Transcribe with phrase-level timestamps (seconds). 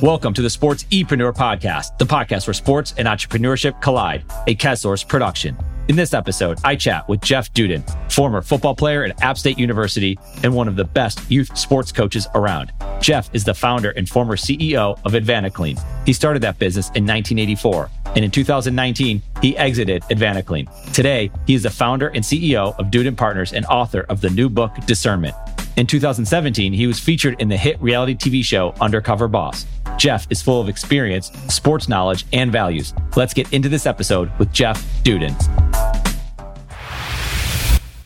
[0.00, 5.06] Welcome to the Sports Epreneur Podcast, the podcast where sports and entrepreneurship collide, a Kessource
[5.06, 5.56] production.
[5.88, 10.16] In this episode, I chat with Jeff Dudan, former football player at App State University
[10.44, 12.72] and one of the best youth sports coaches around.
[13.00, 15.82] Jeff is the founder and former CEO of AdvantaClean.
[16.06, 20.92] He started that business in 1984, and in 2019, he exited AdvantaClean.
[20.92, 24.48] Today, he is the founder and CEO of Dudan Partners and author of the new
[24.48, 25.34] book, Discernment.
[25.78, 29.64] In 2017, he was featured in the hit reality TV show Undercover Boss.
[29.98, 32.94] Jeff is full of experience, sports knowledge, and values.
[33.16, 35.34] Let's get into this episode with Jeff Dudan.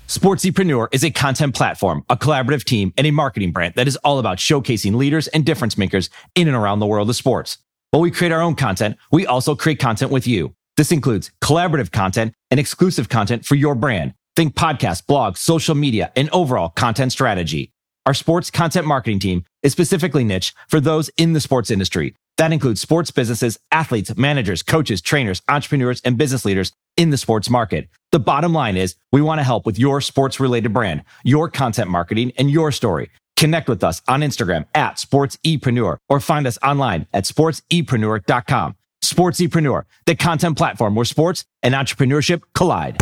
[0.09, 4.19] Sportsepreneur is a content platform, a collaborative team, and a marketing brand that is all
[4.19, 7.59] about showcasing leaders and difference makers in and around the world of sports.
[7.91, 10.55] While we create our own content, we also create content with you.
[10.77, 14.15] This includes collaborative content and exclusive content for your brand.
[14.35, 17.72] Think podcasts, blogs, social media, and overall content strategy.
[18.05, 22.17] Our sports content marketing team is specifically niche for those in the sports industry.
[22.37, 27.49] That includes sports businesses, athletes, managers, coaches, trainers, entrepreneurs, and business leaders in the sports
[27.49, 27.89] market.
[28.11, 31.91] The bottom line is we want to help with your sports related brand, your content
[31.91, 33.11] marketing, and your story.
[33.37, 38.77] Connect with us on Instagram at sportsepreneur or find us online at sportsepreneur.com.
[39.05, 43.01] Sportsepreneur, the content platform where sports and entrepreneurship collide.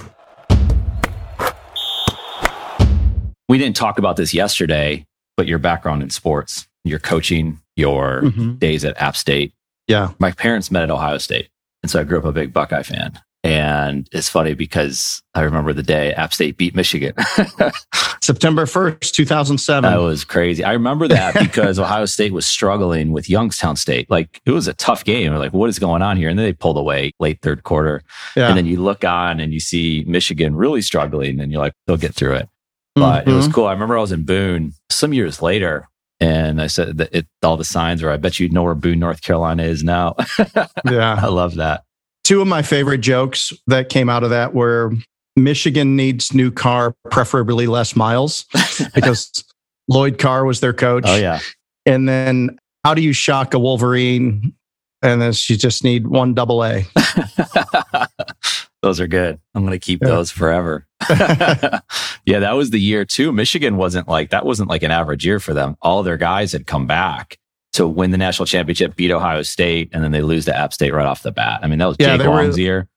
[3.51, 5.05] We didn't talk about this yesterday,
[5.37, 8.55] but your background in sports, your coaching, your mm-hmm.
[8.59, 9.53] days at App State.
[9.89, 10.13] Yeah.
[10.21, 11.49] My parents met at Ohio State.
[11.83, 13.19] And so I grew up a big Buckeye fan.
[13.43, 17.13] And it's funny because I remember the day App State beat Michigan.
[18.23, 19.91] September 1st, 2007.
[19.91, 20.63] That was crazy.
[20.63, 24.09] I remember that because Ohio State was struggling with Youngstown State.
[24.09, 25.35] Like it was a tough game.
[25.35, 26.29] Like, what is going on here?
[26.29, 28.05] And then they pulled away late third quarter.
[28.37, 28.47] Yeah.
[28.47, 31.97] And then you look on and you see Michigan really struggling and you're like, they'll
[31.97, 32.49] get through it.
[32.95, 33.31] But mm-hmm.
[33.31, 33.55] it was mm-hmm.
[33.55, 33.67] cool.
[33.67, 35.89] I remember I was in Boone some years later
[36.21, 38.99] and I said that it, all the signs were, I bet you know where Boone,
[38.99, 40.17] North Carolina is now.
[40.85, 41.19] yeah.
[41.21, 41.85] I love that.
[42.25, 44.93] Two of my favorite jokes that came out of that were
[45.37, 48.45] Michigan needs new car, preferably less miles,
[48.95, 49.45] because
[49.89, 51.05] Lloyd Carr was their coach.
[51.07, 51.41] Oh, yeah.
[51.87, 54.55] And then how do you shock a Wolverine?
[55.03, 56.87] And then you just need one double A.
[58.83, 59.39] those are good.
[59.55, 60.09] I'm going to keep yeah.
[60.09, 60.87] those forever.
[61.11, 63.33] yeah, that was the year too.
[63.33, 65.77] Michigan wasn't like that wasn't like an average year for them.
[65.83, 67.39] All their guys had come back
[67.75, 70.93] to win the national championship, beat Ohio State, and then they lose to App State
[70.93, 71.61] right off the bat.
[71.63, 72.89] I mean, that was yeah, Jake Long's were, year.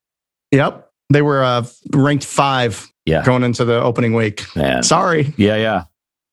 [0.51, 0.89] Yep.
[1.11, 3.23] They were uh, ranked five yeah.
[3.23, 4.43] going into the opening week.
[4.55, 4.83] Man.
[4.83, 5.33] Sorry.
[5.37, 5.83] Yeah, yeah.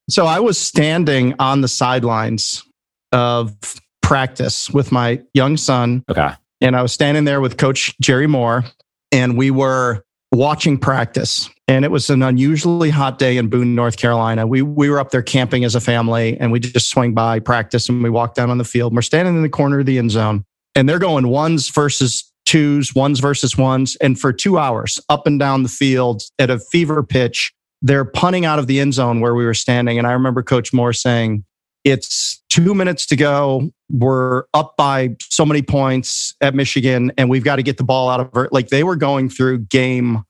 [0.09, 2.63] So I was standing on the sidelines
[3.11, 3.55] of
[4.01, 6.03] practice with my young son.
[6.09, 6.31] Okay.
[6.61, 8.63] And I was standing there with Coach Jerry Moore,
[9.11, 11.49] and we were watching practice.
[11.67, 14.45] And it was an unusually hot day in Boone, North Carolina.
[14.45, 17.87] We we were up there camping as a family and we just swing by practice
[17.89, 18.93] and we walked down on the field.
[18.93, 20.43] We're standing in the corner of the end zone
[20.75, 23.95] and they're going ones versus twos, ones versus ones.
[23.97, 28.45] And for two hours, up and down the field at a fever pitch, they're punting
[28.45, 29.97] out of the end zone where we were standing.
[29.97, 31.45] And I remember Coach Moore saying,
[31.83, 33.71] It's two minutes to go.
[33.89, 38.09] We're up by so many points at Michigan, and we've got to get the ball
[38.09, 38.49] out of her.
[38.51, 40.23] Like they were going through game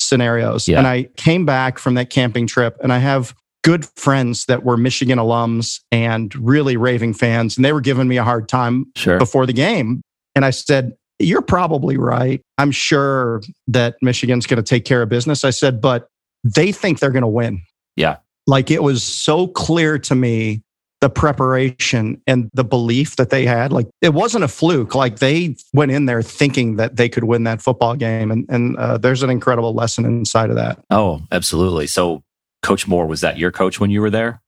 [0.00, 0.66] scenarios.
[0.66, 0.78] Yeah.
[0.78, 4.76] And I came back from that camping trip, and I have good friends that were
[4.76, 9.18] Michigan alums and really raving fans, and they were giving me a hard time sure.
[9.18, 10.02] before the game.
[10.34, 12.40] And I said, You're probably right.
[12.58, 15.44] I'm sure that Michigan's going to take care of business.
[15.44, 16.08] I said, But
[16.44, 17.62] they think they're going to win.
[17.96, 18.16] Yeah.
[18.46, 20.62] Like it was so clear to me
[21.00, 23.72] the preparation and the belief that they had.
[23.72, 24.94] Like it wasn't a fluke.
[24.94, 28.30] Like they went in there thinking that they could win that football game.
[28.30, 30.82] And, and uh, there's an incredible lesson inside of that.
[30.90, 31.86] Oh, absolutely.
[31.86, 32.22] So,
[32.62, 34.42] Coach Moore, was that your coach when you were there?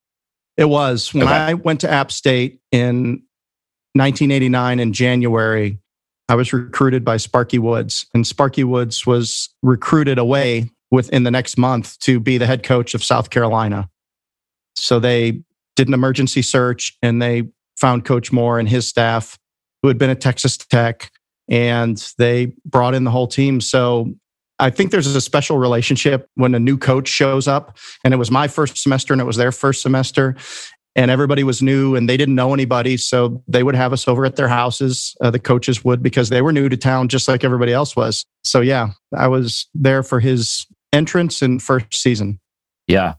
[0.57, 1.15] It was.
[1.15, 1.33] When okay.
[1.33, 3.23] I went to App State in
[3.95, 5.79] 1989 in January,
[6.29, 8.07] I was recruited by Sparky Woods.
[8.13, 12.95] And Sparky Woods was recruited away within the next month to be the head coach
[12.95, 13.89] of South Carolina.
[14.75, 15.43] So they
[15.81, 17.43] did an emergency search and they
[17.79, 19.39] found Coach Moore and his staff
[19.81, 21.11] who had been at Texas Tech
[21.49, 23.63] and they brought in the whole team.
[23.63, 24.13] So
[24.59, 27.79] I think there's a special relationship when a new coach shows up.
[28.05, 30.37] And it was my first semester and it was their first semester.
[30.97, 32.99] And everybody was new and they didn't know anybody.
[32.99, 35.17] So they would have us over at their houses.
[35.23, 38.27] Uh, the coaches would because they were new to town just like everybody else was.
[38.45, 42.39] So yeah, I was there for his entrance and first season.
[42.87, 43.15] Yeah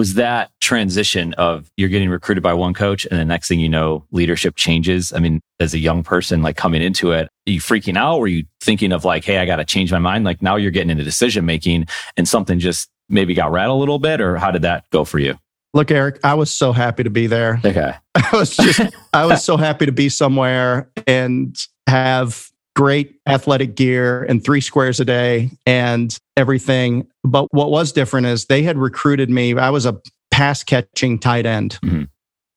[0.00, 3.68] was that transition of you're getting recruited by one coach and the next thing you
[3.68, 7.60] know leadership changes i mean as a young person like coming into it are you
[7.60, 10.40] freaking out were you thinking of like hey i got to change my mind like
[10.40, 11.86] now you're getting into decision making
[12.16, 15.18] and something just maybe got rattled a little bit or how did that go for
[15.18, 15.38] you
[15.72, 17.60] Look, Eric, I was so happy to be there.
[17.64, 17.94] Okay.
[18.16, 18.80] I was just,
[19.12, 21.56] I was so happy to be somewhere and
[21.86, 27.06] have great athletic gear and three squares a day and everything.
[27.24, 29.56] But what was different is they had recruited me.
[29.56, 30.00] I was a
[30.30, 31.78] pass catching tight end.
[31.82, 32.08] Mhm.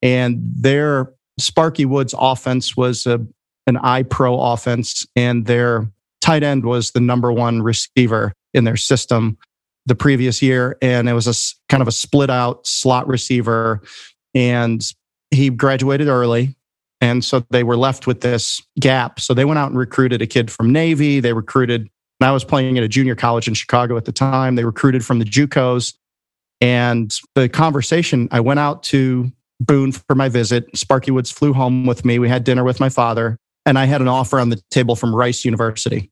[0.01, 3.25] And their Sparky Woods offense was a,
[3.65, 5.89] an I pro offense, and their
[6.21, 9.38] tight end was the number one receiver in their system
[9.86, 10.77] the previous year.
[10.81, 11.33] And it was a
[11.69, 13.81] kind of a split out slot receiver.
[14.33, 14.81] And
[15.31, 16.56] he graduated early.
[17.03, 19.19] And so they were left with this gap.
[19.19, 21.19] So they went out and recruited a kid from Navy.
[21.19, 24.55] They recruited, and I was playing at a junior college in Chicago at the time.
[24.55, 25.95] They recruited from the JUCOs.
[26.61, 29.29] And the conversation, I went out to
[29.59, 30.65] Boone for my visit.
[30.77, 32.19] Sparky Woods flew home with me.
[32.19, 35.13] We had dinner with my father, and I had an offer on the table from
[35.13, 36.09] Rice University.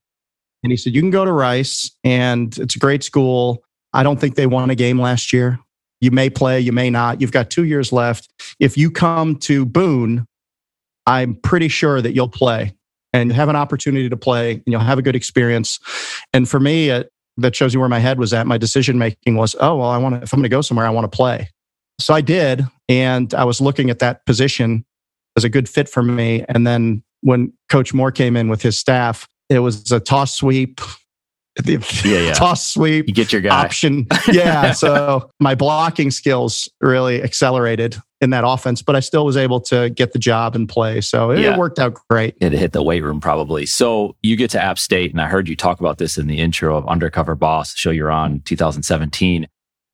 [0.61, 3.63] And he said, You can go to Rice, and it's a great school.
[3.93, 5.57] I don't think they won a game last year.
[6.01, 7.21] You may play, you may not.
[7.21, 8.27] You've got two years left.
[8.59, 10.27] If you come to Boone,
[11.05, 12.75] I'm pretty sure that you'll play
[13.13, 15.79] and have an opportunity to play and you'll have a good experience.
[16.33, 18.47] And for me, it, that shows you where my head was at.
[18.47, 20.85] My decision making was, oh, well, I want to, if I'm going to go somewhere,
[20.85, 21.49] I want to play.
[21.99, 22.65] So I did.
[22.89, 24.85] And I was looking at that position
[25.37, 26.45] as a good fit for me.
[26.49, 30.81] And then when Coach Moore came in with his staff, it was a toss sweep.
[31.63, 31.73] The
[32.05, 32.33] Yeah, yeah.
[32.33, 33.49] toss sweep You get your guy.
[33.65, 34.07] option.
[34.31, 34.71] Yeah.
[34.71, 39.89] so my blocking skills really accelerated in that offense, but I still was able to
[39.89, 41.01] get the job and play.
[41.01, 41.57] So it, Yeah.
[41.57, 42.35] worked out great.
[42.39, 43.65] It hit the weight room probably.
[43.65, 46.37] So you get to App State, and I heard you talk about this in the
[46.39, 49.47] intro of Undercover Boss, show you're on 2017.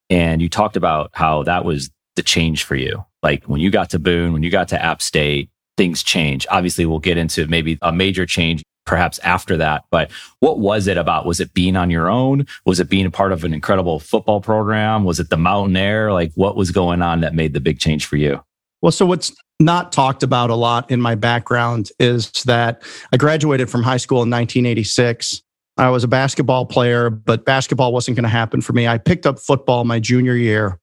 [0.09, 3.03] And you talked about how that was the change for you.
[3.23, 6.45] Like when you got to Boone, when you got to App State, things change.
[6.49, 9.83] Obviously, we'll get into maybe a major change perhaps after that.
[9.91, 11.27] But what was it about?
[11.27, 12.47] Was it being on your own?
[12.65, 15.03] Was it being a part of an incredible football program?
[15.03, 16.11] Was it the mountain air?
[16.11, 18.41] Like what was going on that made the big change for you?
[18.81, 23.69] Well, so what's not talked about a lot in my background is that I graduated
[23.69, 25.41] from high school in 1986.
[25.77, 28.87] I was a basketball player, but basketball wasn't going to happen for me.
[28.87, 30.79] I picked up football my junior year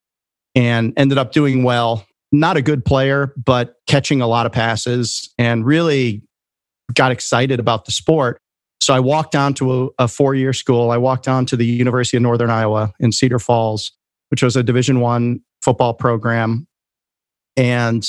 [0.54, 2.06] and ended up doing well.
[2.32, 6.22] Not a good player, but catching a lot of passes and really
[6.92, 8.38] got excited about the sport.
[8.80, 10.90] So I walked on to a, a four year school.
[10.90, 13.92] I walked on to the University of Northern Iowa in Cedar Falls,
[14.30, 16.66] which was a Division One football program
[17.56, 18.06] and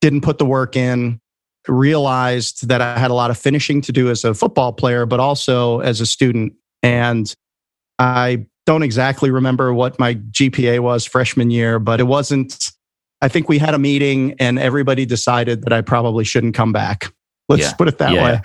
[0.00, 1.20] didn't put the work in
[1.66, 5.18] realized that i had a lot of finishing to do as a football player but
[5.18, 6.52] also as a student
[6.82, 7.34] and
[7.98, 12.72] i don't exactly remember what my gpa was freshman year but it wasn't
[13.22, 17.14] i think we had a meeting and everybody decided that i probably shouldn't come back
[17.48, 17.72] let's Yeah.
[17.74, 18.24] put it that Yeah.
[18.24, 18.40] way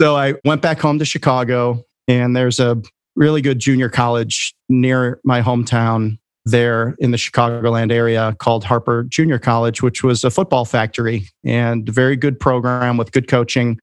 [0.00, 2.80] so i went back home to chicago and there's a
[3.16, 9.38] really good junior college near my hometown there in the Chicagoland area called Harper Junior
[9.38, 13.78] College, which was a football factory and a very good program with good coaching.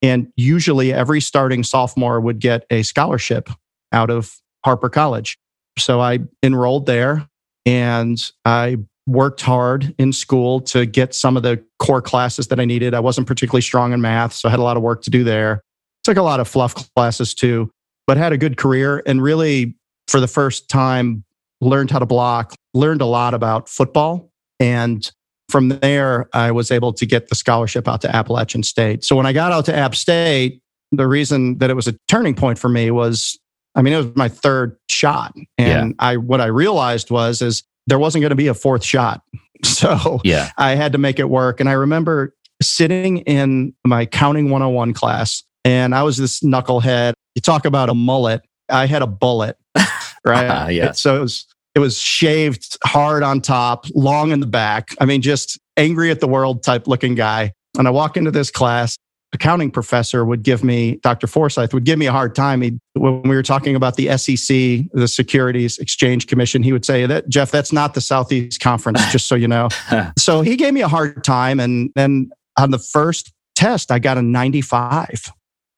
[0.00, 3.50] And usually every starting sophomore would get a scholarship
[3.92, 4.32] out of
[4.64, 5.36] Harper College.
[5.78, 7.28] So I enrolled there
[7.66, 12.66] and I worked hard in school to get some of the core classes that I
[12.66, 12.92] needed.
[12.92, 15.24] I wasn't particularly strong in math, so I had a lot of work to do
[15.24, 15.62] there.
[16.04, 17.70] Took a lot of fluff classes too,
[18.06, 19.74] but had a good career and really
[20.08, 21.24] for the first time
[21.60, 24.30] learned how to block, learned a lot about football.
[24.60, 25.10] And
[25.48, 29.04] from there, I was able to get the scholarship out to Appalachian State.
[29.04, 30.60] So when I got out to App State,
[30.92, 33.38] the reason that it was a turning point for me was,
[33.74, 35.34] I mean, it was my third shot.
[35.56, 39.22] And I, what I realized was, is there wasn't going to be a fourth shot.
[39.64, 40.50] So Yeah.
[40.56, 41.58] I had to make it work.
[41.58, 47.14] And I remember sitting in my counting 101 class, and I was this knucklehead.
[47.34, 48.42] You talk about a mullet.
[48.68, 50.48] I had a bullet, right?
[50.48, 50.92] Ah, yeah.
[50.92, 54.94] So it was it was shaved hard on top, long in the back.
[55.00, 57.52] I mean, just angry at the world type looking guy.
[57.76, 58.96] And I walk into this class.
[59.34, 61.26] Accounting professor would give me, Dr.
[61.26, 62.62] Forsyth would give me a hard time.
[62.62, 67.04] He, when we were talking about the SEC, the Securities Exchange Commission, he would say
[67.04, 69.68] that, Jeff, that's not the Southeast Conference, just so you know.
[70.18, 71.60] so he gave me a hard time.
[71.60, 75.30] And then on the first test, I got a 95.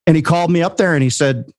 [0.07, 1.51] And he called me up there and he said,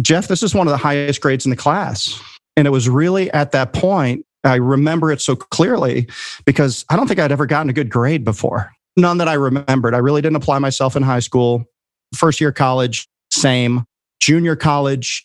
[0.00, 2.20] Jeff, this is one of the highest grades in the class.
[2.56, 6.08] And it was really at that point, I remember it so clearly
[6.44, 8.70] because I don't think I'd ever gotten a good grade before.
[8.98, 9.94] None that I remembered.
[9.94, 11.64] I really didn't apply myself in high school.
[12.14, 13.84] First year college, same.
[14.20, 15.24] Junior college,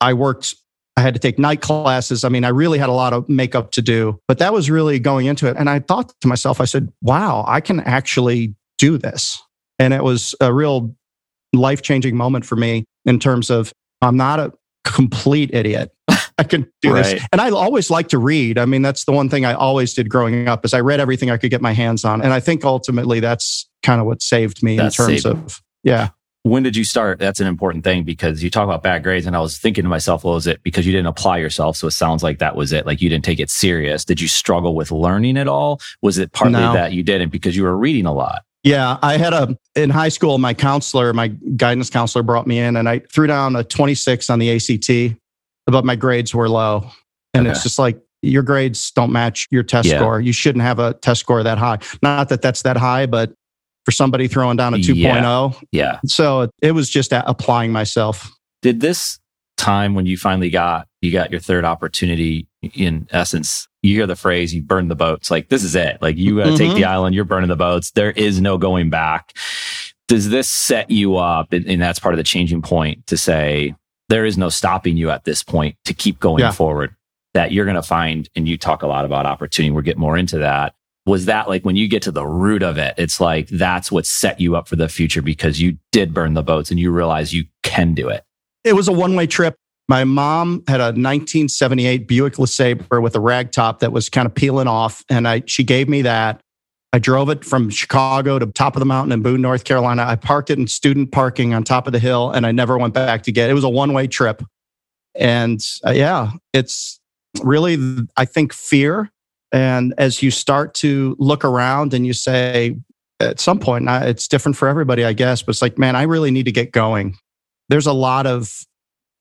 [0.00, 0.54] I worked,
[0.96, 2.24] I had to take night classes.
[2.24, 4.98] I mean, I really had a lot of makeup to do, but that was really
[4.98, 5.56] going into it.
[5.58, 9.42] And I thought to myself, I said, wow, I can actually do this.
[9.78, 10.96] And it was a real
[11.52, 14.52] life changing moment for me in terms of I'm not a
[14.84, 15.92] complete idiot.
[16.40, 17.04] I can do Right.
[17.04, 17.26] this.
[17.32, 18.58] And I always like to read.
[18.58, 21.30] I mean, that's the one thing I always did growing up is I read everything
[21.30, 22.22] I could get my hands on.
[22.22, 25.60] And I think ultimately that's kind of what saved me That in terms saved of,
[25.84, 26.08] yeah.
[26.44, 27.18] when did you start?
[27.18, 29.88] That's an important thing because you talk about bad grades, and I was thinking to
[29.90, 31.76] myself, well, is it because you didn't apply yourself?
[31.76, 32.86] So it sounds like that was it.
[32.86, 34.04] Like you didn't take it serious.
[34.06, 35.80] Did you struggle with learning at all?
[36.00, 36.72] Was it partly No.
[36.72, 38.42] that you didn't because you were reading a lot?
[38.62, 40.36] Yeah, I had a in high school.
[40.38, 44.38] My counselor, my guidance counselor, brought me in, and I threw down a 26 on
[44.38, 45.16] the ACT,
[45.70, 46.90] but my grades were low,
[47.34, 47.52] and Okay.
[47.52, 49.96] it's just like your grades don't match your test Yeah.
[49.98, 50.20] score.
[50.20, 51.78] You shouldn't have a test score that high.
[52.02, 53.32] Not that that's that high, but
[53.86, 56.00] for somebody throwing down a 2.0, Yeah.
[56.04, 58.30] so it, it was just applying myself.
[58.60, 59.18] Did this
[59.56, 64.16] time when you finally got you got your third opportunity in essence you hear the
[64.16, 66.74] phrase you burn the boats like this is it like you got to take Mhm.
[66.76, 69.34] the island you're burning the boats there is no going back
[70.08, 73.74] does this set you up and, and that's part of the changing point to say
[74.10, 76.50] there is no stopping you at this point to keep going Yeah.
[76.52, 76.94] forward
[77.32, 80.16] that you're going to find and you talk a lot about opportunity we'll get more
[80.18, 80.74] into that
[81.06, 84.04] was that like when you get to the root of it it's like that's what
[84.04, 87.32] set you up for the future because you did burn the boats and you realize
[87.32, 88.22] you can do it
[88.64, 89.54] It was a one way trip.
[89.88, 94.32] My mom had a 1978 Buick LeSabre with a rag top that was kind of
[94.34, 96.40] peeling off, and I she gave me that.
[96.92, 100.04] I drove it from Chicago to top of the mountain in Boone, North Carolina.
[100.04, 102.94] I parked it in student parking on top of the hill, and I never went
[102.94, 103.52] back to get it.
[103.52, 104.42] It was a one way trip,
[105.14, 107.00] and uh, yeah, it's
[107.42, 107.78] really
[108.16, 109.10] I think fear.
[109.52, 112.76] And as you start to look around and you say,
[113.18, 116.02] at some point, point, it's different for everybody, I guess, but it's like, man, I
[116.02, 117.16] really need to get going
[117.70, 118.66] there's a lot of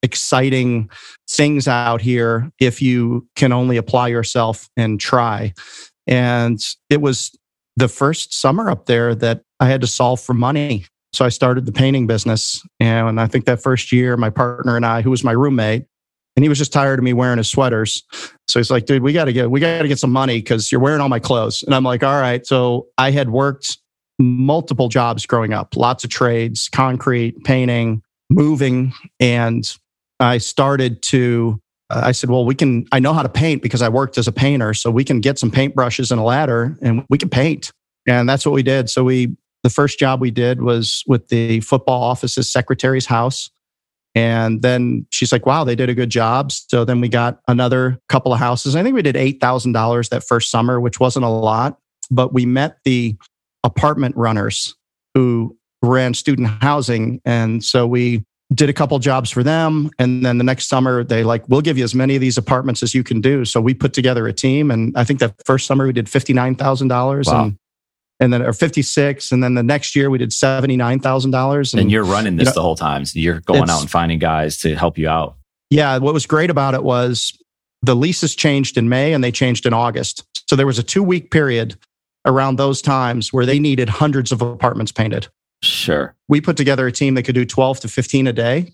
[0.02, 0.90] exciting
[1.30, 5.54] things out here if you can only apply yourself and try.
[6.08, 6.60] And
[6.90, 7.32] it was
[7.80, 10.86] the first summer up there that I had to solve for money.
[11.14, 12.62] So I started the painting business.
[12.80, 15.86] And I think that first year, my partner and I, who was my roommate,
[16.36, 18.04] and he was just tired of me wearing his sweaters.
[18.48, 20.72] So he's like, dude, we got to get, we got to get some money because
[20.72, 21.64] you're wearing all my clothes.
[21.64, 22.46] And I'm like, all right.
[22.46, 23.78] So I had worked
[24.20, 28.94] multiple jobs growing up, lots of trades, concrete, painting, moving.
[29.20, 29.70] And
[30.20, 31.60] I started to,
[31.90, 34.28] Uh, I said, well, we can, I know how to paint because I worked as
[34.28, 34.74] a painter.
[34.74, 37.72] So we can get some paintbrushes and a ladder and we can paint.
[38.08, 38.90] And that's what we did.
[38.90, 43.50] So we, the first job we did was with the football office's secretary's house.
[44.16, 46.52] And then she's like, wow, they did a good job.
[46.52, 48.76] So then we got another couple of houses.
[48.76, 51.78] I think we did $8,000 that first summer, which wasn't a lot,
[52.10, 53.16] but we met the
[53.64, 54.76] apartment runners
[55.14, 57.22] who ran student housing.
[57.26, 59.92] And so we did a couple jobs for them.
[60.00, 62.82] And then the next summer, they like, we'll give you as many of these apartments
[62.82, 63.46] as you can do.
[63.46, 64.72] So we put together a team.
[64.72, 67.44] And I think that first summer we did $59,000 Wow.
[67.44, 67.58] and,
[68.20, 69.32] and then, or 56.
[69.32, 71.74] And then the next year we did $79,000.
[71.80, 74.20] and, you're running this you know, the whole time so you're going out and finding
[74.20, 75.36] guys to help you out
[75.70, 77.38] Yeah, what was great about it was
[77.84, 80.24] the leases changed in May and they changed in August.
[80.50, 81.78] So there was a two week period
[82.26, 85.28] around those times where they needed hundreds of apartments painted.
[85.62, 88.72] Sure We put together a team that could do 12 to 15 a day.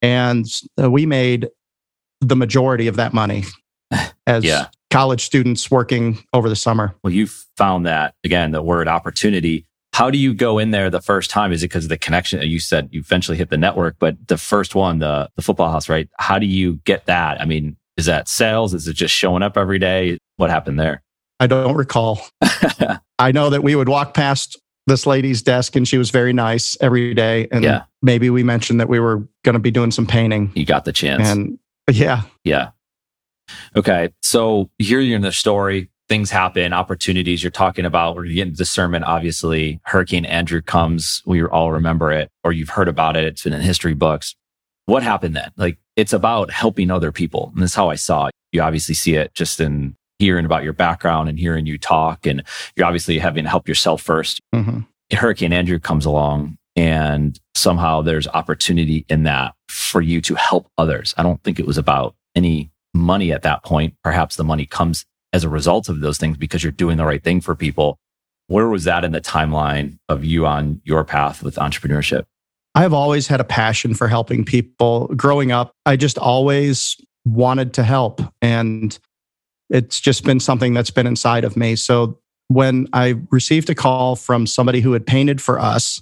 [0.00, 0.46] And
[0.80, 1.48] uh, we made
[2.20, 3.44] the majority of that money
[4.26, 4.66] as Yeah.
[4.90, 6.94] college students working over the summer.
[7.02, 11.00] well you found that again the word opportunity how do you go in there the
[11.02, 13.96] first time is it because of the connection you said you eventually hit the network
[13.98, 17.44] but the first one the the football house right how do you get that i
[17.44, 21.02] mean is that sales is it just showing up every day what happened there
[21.40, 22.20] I don't recall.
[23.18, 26.76] I know that we would walk past this lady's desk and she was very nice
[26.80, 27.48] every day.
[27.52, 27.84] And Yeah.
[28.02, 30.50] maybe we mentioned that we were going to be doing some painting.
[30.54, 31.58] you got the chance And
[31.90, 32.70] yeah, Yeah.
[33.76, 34.10] Okay.
[34.22, 35.90] So here you're in the story.
[36.08, 38.16] Things happen, opportunities you're talking about.
[38.16, 39.04] We're getting discernment.
[39.04, 41.22] Obviously, Hurricane Andrew comes.
[41.24, 43.24] We all remember it, or you've heard about it.
[43.24, 44.34] It's been in history books.
[44.86, 45.50] What happened then?
[45.56, 47.50] Like it's about helping other people.
[47.54, 48.32] And that's how I saw it.
[48.50, 52.26] You obviously see it just in hearing about your background and hearing you talk.
[52.26, 52.44] And
[52.76, 54.40] you're obviously having to help yourself first.
[54.54, 54.86] Mhm.
[55.12, 61.12] Hurricane Andrew comes along and somehow there's opportunity in that for you to help others.
[61.16, 63.94] I don't think it was about any money at that point.
[64.04, 67.22] Perhaps the money comes as a result of those things because you're doing the right
[67.22, 67.98] thing for people.
[68.46, 72.24] Where was that in the timeline of you on your path with entrepreneurship?
[72.76, 75.08] I've always had a passion for helping people.
[75.16, 78.20] Growing up, I just always wanted to help.
[78.40, 78.96] And
[79.72, 81.74] it's just been something that's been inside of me.
[81.74, 86.00] So when I received a call from somebody who had painted for us,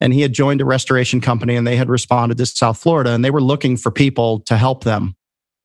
[0.00, 3.24] and he had joined a restoration company and they had responded to South Florida and
[3.24, 5.16] they were looking for people to help them.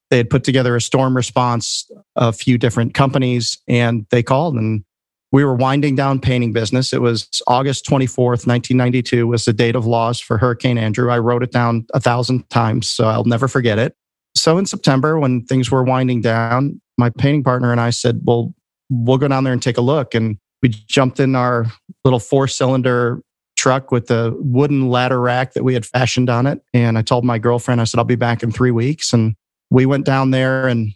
[0.10, 4.84] They had put together a storm response, a few different companies, and they called and
[5.32, 6.94] we were winding down painting business.
[6.94, 11.12] It was August 24th, 1992 was the date of loss for Hurricane Andrew.
[11.12, 13.96] I wrote it down a thousand times, so I'll never forget it.
[14.36, 18.54] so in September, when things were winding down, my painting partner and I said, well,
[18.90, 20.14] we'll go down there and take a look.
[20.14, 21.66] And we jumped in our
[22.04, 23.22] little four cylinder
[23.56, 26.62] truck with the wooden ladder rack that we had fashioned on it.
[26.74, 29.14] And I told my girlfriend, I said, I'll be back in three weeks.
[29.14, 29.36] And
[29.70, 30.92] we went down there and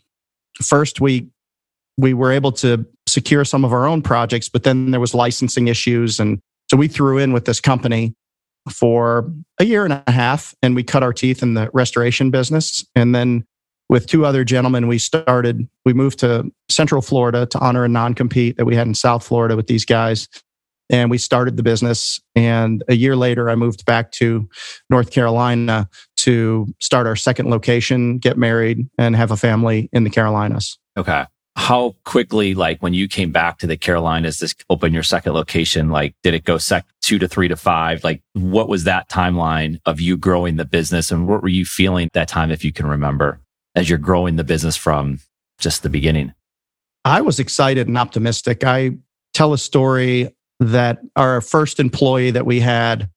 [0.61, 1.29] first we
[1.99, 5.67] we were able to secure some of our own projects, but then there was licensing
[5.67, 6.19] issues.
[6.19, 6.39] And
[6.69, 8.13] so we threw in with this company
[8.69, 12.85] for a year and a half and we cut our teeth in the restoration business.
[12.95, 13.45] And then
[13.89, 18.13] with two other gentlemen, we started, we moved to Central Florida to honor a non
[18.13, 20.27] compete that we had in South Florida with these guys.
[20.89, 22.19] And we started the business.
[22.35, 24.47] And a year later, I moved back to
[24.89, 30.09] North Carolina to start our second location, get married, and have a family in the
[30.09, 30.77] Carolinas.
[30.97, 31.25] Okay
[31.57, 35.89] how quickly, like when you came back to the Carolinas, this open your second location,
[35.89, 38.03] like did it go sec two to three to five?
[38.03, 42.09] Like what was that timeline of you growing the business and what were you feeling
[42.13, 43.41] that time, if you can remember,
[43.77, 45.19] as you're growing the business from
[45.59, 46.33] just the beginning?
[47.05, 48.63] I was excited and optimistic.
[48.63, 48.97] I
[49.33, 53.09] tell a story that our first employee that we had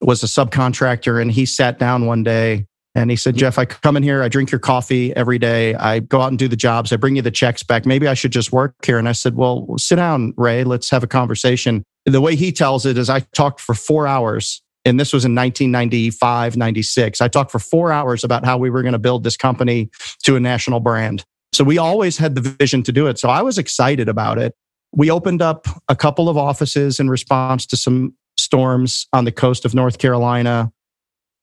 [0.00, 3.96] was a subcontractor and he sat down one day and he said, Jeff, I come
[3.96, 6.92] in here, I drink your coffee every day, I go out and do the jobs,
[6.92, 7.86] I bring you the checks back.
[7.86, 8.98] Maybe I should just work here.
[8.98, 11.84] And I said, Well, sit down, Ray, let's have a conversation.
[12.04, 15.34] The way he tells it is I talked for four hours, and this was in
[15.34, 17.20] 1995, 96.
[17.20, 19.90] I talked for four hours about how we were going to build this company
[20.22, 21.24] to a national brand.
[21.52, 23.18] So we always had the vision to do it.
[23.18, 24.54] So I was excited about it.
[24.92, 29.64] We opened up a couple of offices in response to some storms on the coast
[29.64, 30.72] of North Carolina.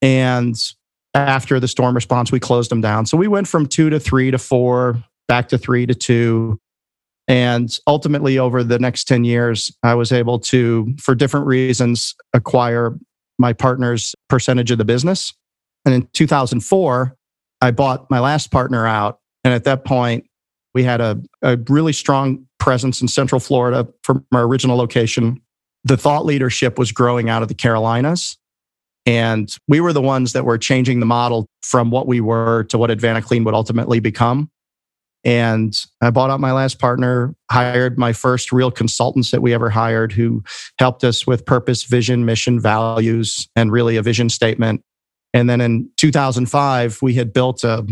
[0.02, 0.56] And
[1.14, 3.06] after the storm response, we closed them down.
[3.06, 6.58] So we went from two to three to four, back to three to two.
[7.26, 12.98] And ultimately, over the next 10 years, I was able to, for different reasons, acquire
[13.38, 15.32] my partner's percentage of the business.
[15.84, 17.16] And in 2004,
[17.60, 19.20] I bought my last partner out.
[19.44, 20.26] And at that point,
[20.74, 25.40] we had a, a really strong presence in Central Florida from our original location.
[25.84, 28.36] The thought leadership was growing out of the Carolinas.
[29.06, 32.76] And we were the ones that were changing the model from what we were to
[32.76, 34.50] what AdvantaClean would ultimately become.
[35.24, 39.68] And I bought out my last partner, hired my first real consultants that we ever
[39.68, 40.42] hired who
[40.78, 44.82] helped us with purpose, vision, mission, values, and really a vision statement.
[45.34, 47.86] And then in 2005, we had built a,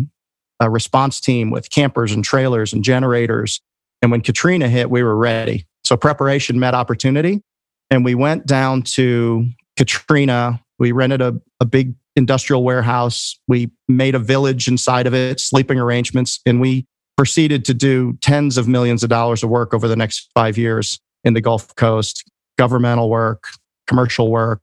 [0.60, 3.60] a response team with campers and trailers and generators.
[4.00, 5.66] And when Katrina hit, we were ready.
[5.84, 7.42] So preparation met opportunity.
[7.90, 13.38] And we went down to Katrina we rented a, a big industrial warehouse.
[13.48, 16.86] We made a village inside of it, sleeping arrangements, and we
[17.16, 21.00] proceeded to do tens of millions of dollars of work over the next five years
[21.24, 23.44] in the Gulf Coast, governmental work,
[23.86, 24.60] commercial work.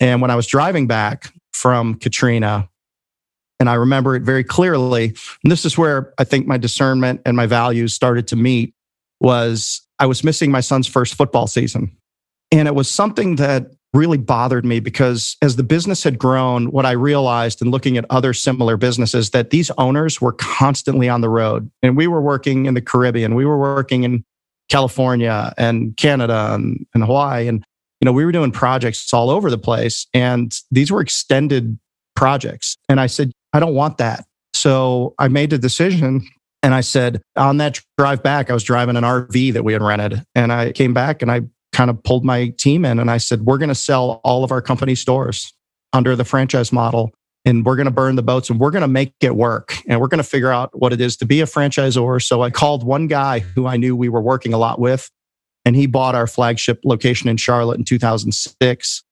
[0.00, 2.68] And when I was driving back from Katrina,
[3.58, 7.36] and I remember it very clearly, and this is where I think my discernment and
[7.36, 8.74] my values started to meet,
[9.20, 11.96] was I was missing my son's first football season.
[12.52, 16.84] And it was something that really bothered me because as the business had grown, what
[16.84, 21.28] I realized in looking at other similar businesses that these owners were constantly on the
[21.28, 21.70] road.
[21.82, 24.24] And we were working in the Caribbean, we were working in
[24.68, 27.48] California and Canada and, and Hawaii.
[27.48, 27.64] And,
[28.00, 30.06] you know, we were doing projects all over the place.
[30.12, 31.78] And these were extended
[32.14, 32.76] projects.
[32.88, 34.24] And I said, I don't want that.
[34.54, 36.26] So I made the decision
[36.62, 39.82] and I said, on that drive back, I was driving an RV that we had
[39.82, 40.24] rented.
[40.34, 41.42] And I came back and I
[41.76, 44.50] kind of pulled my team in and I said, we're going to sell all of
[44.50, 45.52] our company stores
[45.92, 47.12] under the franchise model
[47.44, 50.00] and we're going to burn the boats and we're going to make it work and
[50.00, 52.22] we're going to figure out what it is to be a franchisor.
[52.22, 55.10] So I called one guy who I knew we were working a lot with
[55.66, 59.04] and he bought our flagship location in Charlotte in 2006.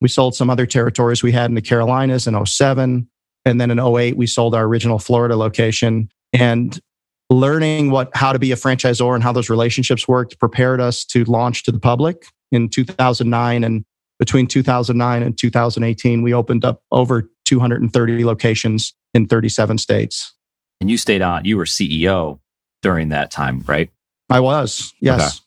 [0.00, 3.08] We sold some other territories we had in the Carolinas in 07.
[3.44, 6.08] And then in 08, we sold our original Florida location.
[6.32, 6.80] And
[7.30, 11.24] learning what how to be a franchisor and how those relationships worked prepared us to
[11.24, 13.84] launch to the public in 2009 and
[14.18, 20.34] between 2009 and 2018 we opened up over 230 locations in 37 states.
[20.80, 22.40] And you stayed on you were ceo
[22.82, 23.90] during that time right?
[24.30, 25.20] I was yes.
[25.20, 25.44] Okay.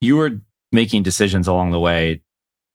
[0.00, 0.40] you were
[0.72, 2.22] making decisions along the way.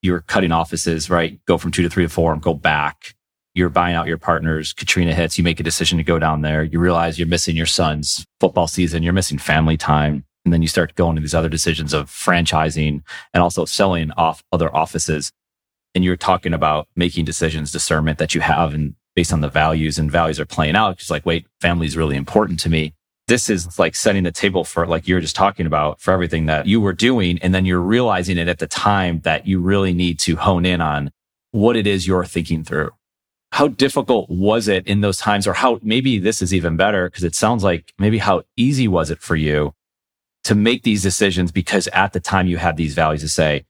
[0.02, 1.40] You were cutting offices right?
[1.46, 3.16] Go from two to three to four and go back
[3.60, 4.74] you're buying out your partners.
[4.74, 6.64] Katrina hits, you make a decision to go down there.
[6.64, 9.04] You realize you're missing your son's football season.
[9.04, 10.24] You're missing family time.
[10.46, 14.42] And then you start going to these other decisions of franchising and also selling off
[14.52, 15.32] other offices.
[15.94, 20.00] And you're talking about making decisions, discernment that you have and based on the values
[20.00, 20.94] and values are playing out.
[20.94, 22.94] It's like, wait, family is really important to me.
[23.28, 26.66] This is like setting the table for, like you're just talking about, for everything that
[26.66, 27.38] you were doing.
[27.42, 30.80] And then you're realizing it at the time that you really need to hone in
[30.80, 31.12] on
[31.52, 32.92] what it is you're thinking through
[33.52, 37.24] how difficult was it in those times or how maybe this is even better because
[37.24, 39.74] it sounds like maybe how easy was it for you
[40.44, 43.66] to make these decisions because at the time you had these values to say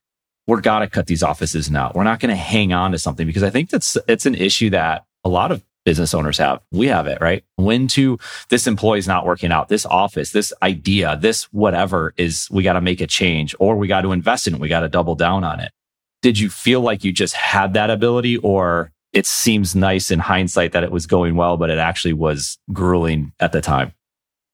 [0.48, 1.92] we're got to cut these offices now.
[1.94, 4.72] We're not going to hang on to something because i think that's it's an issue
[4.72, 6.62] that a lot of business owners have.
[6.72, 7.44] We have it right?
[7.56, 9.70] When to this employee is not working out.
[9.70, 13.88] This office this idea this whatever is we got to make a change or we
[13.88, 14.60] got to invest in it.
[14.60, 15.72] We got to double down on it.
[16.22, 20.72] Did you feel like you just had that ability or it seems nice in hindsight
[20.74, 23.94] that it was going well, but it actually was grueling at the time.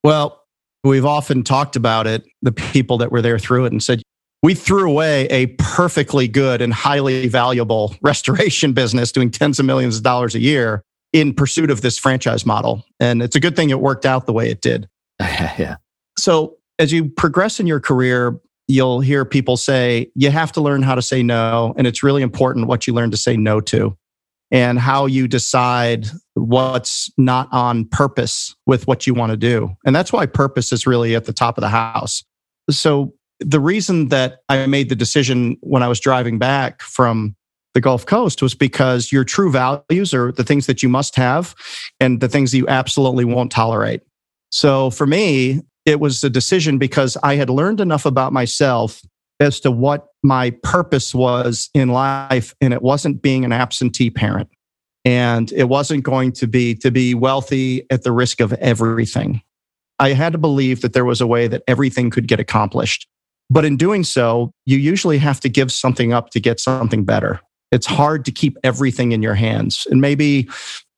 [0.02, 0.42] Well,
[0.84, 4.02] we've often talked about it, the people that were there through it, and said,
[4.42, 9.96] we threw away a perfectly good and highly valuable restoration business doing tens of millions
[9.96, 12.84] of dollars a year in pursuit of this franchise model.
[13.00, 14.88] And it's a good thing it worked out the way it did.
[15.20, 15.76] yeah.
[16.18, 18.38] So as you progress in your career,
[18.68, 21.74] you'll hear people say, you have to learn how to say no.
[21.76, 23.96] And it's really important what you learn to say no to
[24.50, 29.74] and how you decide what's not on purpose with what you want to do.
[29.84, 32.24] And that's why purpose is really at the top of the house.
[32.70, 37.36] So, the reason that I made the decision when I was driving back from
[37.74, 41.54] the Gulf Coast was because your true values are the things that you must have
[42.00, 44.00] and the things that you absolutely won't tolerate.
[44.50, 49.02] So, for me, it was a decision because I had learned enough about myself
[49.40, 52.54] as to what my purpose was in life.
[52.60, 54.48] And it wasn't being an absentee parent.
[55.04, 59.40] And it wasn't going to be to be wealthy at the risk of everything.
[59.98, 63.06] I had to believe that there was a way that everything could get accomplished.
[63.48, 67.40] But in doing so, you usually have to give something up to get something better.
[67.70, 69.86] It's hard to keep everything in your hands.
[69.90, 70.48] And maybe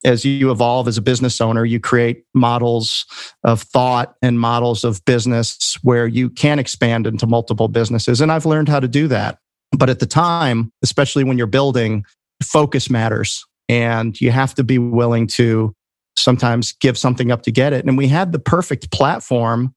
[0.05, 3.05] as you evolve as a business owner, you create models
[3.45, 8.21] of thought and models of business where you can expand into multiple businesses.
[8.21, 9.39] And I've learned how to do that.
[9.73, 12.05] But at the time, especially when you're building,
[12.43, 13.45] focus matters.
[13.69, 15.75] And you have to be willing to
[16.17, 17.85] sometimes give something up to get it.
[17.85, 19.75] And we had the perfect platform,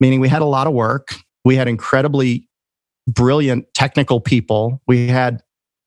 [0.00, 1.14] meaning we had a lot of work.
[1.44, 2.48] We had incredibly
[3.06, 4.80] brilliant technical people.
[4.86, 5.42] We had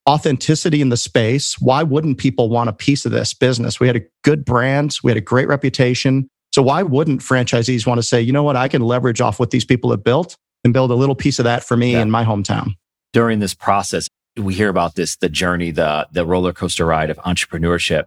[0.08, 1.60] authenticity in the space.
[1.60, 3.80] Why wouldn't people want a piece of this business?
[3.80, 6.30] We had a good brand, we had a great reputation.
[6.54, 9.52] So why wouldn't franchisees want to say, you know what, I can leverage off what
[9.52, 12.02] these people have built and build a little piece of that for me yeah.
[12.02, 12.72] in my hometown?
[13.14, 17.18] During this process, we hear about this, the journey, the the roller coaster ride of
[17.18, 18.06] entrepreneurship.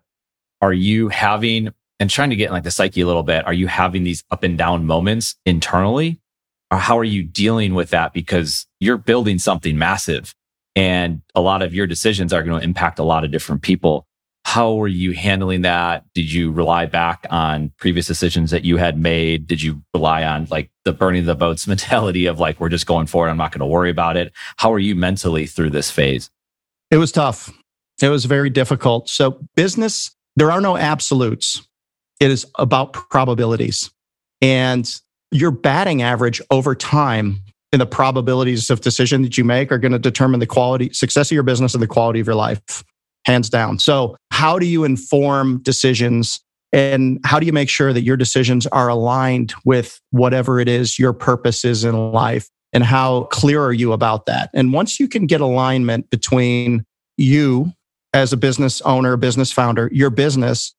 [0.60, 3.66] Are you having and trying to get like the psyche a little bit, are you
[3.66, 6.18] having these up and down moments internally?
[6.70, 8.12] Or how are you dealing with that?
[8.12, 10.34] Because you're building something massive
[10.80, 14.06] and a lot of your decisions are going to impact a lot of different people.
[14.46, 16.06] How were you handling that?
[16.14, 19.46] Did you rely back on previous decisions that you had made?
[19.46, 23.08] Did you rely on like the burning the boats mentality of like, we're just going
[23.08, 23.28] forward.
[23.28, 24.32] I'm not going to worry about it.
[24.56, 26.30] How are you mentally through this phase?
[26.90, 27.52] It was tough.
[28.00, 29.10] It was very difficult.
[29.10, 31.68] So business, there are no absolutes.
[32.20, 33.90] It is about probabilities
[34.40, 34.90] and
[35.30, 39.92] your batting average over time and the probabilities of decision that you make are going
[39.92, 42.82] to determine the quality, success of your business and the quality of your life,
[43.26, 43.78] hands down.
[43.78, 46.40] So, how do you inform decisions
[46.72, 50.98] and how do you make sure that your decisions are aligned with whatever it is
[50.98, 52.48] your purpose is in life?
[52.72, 54.50] And how clear are you about that?
[54.54, 56.84] And once you can get alignment between
[57.16, 57.72] you
[58.14, 60.74] as a business owner, business founder, your business,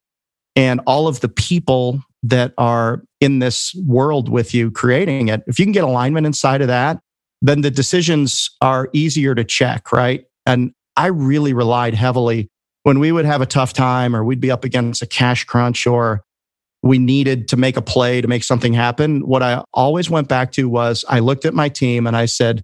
[0.56, 5.60] and all of the people that are in this world with you creating it, if
[5.60, 7.00] you can get alignment inside of that,
[7.42, 10.26] then the decisions are easier to check, right?
[10.46, 12.50] And I really relied heavily
[12.84, 15.88] when we would have a tough time or we'd be up against a cash crunch
[15.88, 16.24] or
[16.84, 19.26] we needed to make a play to make something happen.
[19.28, 22.64] What I always went back to was I looked at my team and I said,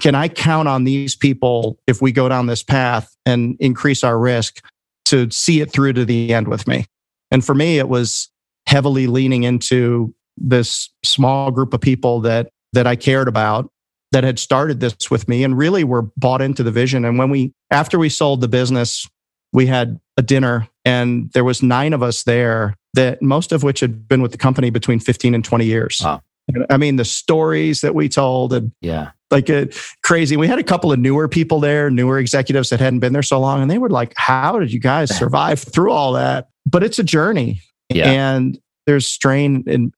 [0.00, 4.18] can I count on these people if we go down this path and increase our
[4.18, 4.64] risk
[5.06, 6.86] to see it through to the end with me?
[7.30, 8.30] And for me, it was
[8.72, 13.70] heavily leaning into this small group of people that that I cared about
[14.12, 17.04] that had started this with me and really were bought into the vision.
[17.04, 19.06] And when we after we sold the business,
[19.52, 23.80] we had a dinner and there was nine of us there that most of which
[23.80, 26.00] had been with the company between 15 and 20 years.
[26.02, 26.22] Wow.
[26.70, 30.36] I mean, the stories that we told and yeah, like a, uh, crazy.
[30.36, 33.38] We had a couple of newer people there, newer executives that hadn't been there so
[33.38, 33.60] long.
[33.60, 36.48] And they were like, how did you guys survive through all that?
[36.66, 37.60] But it's a journey.
[37.94, 38.10] Yeah.
[38.10, 39.92] And there's strain and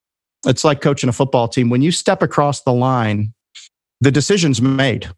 [0.46, 1.70] it's like coaching a football team.
[1.70, 3.32] When you step across the line,
[4.00, 5.08] the decision's made.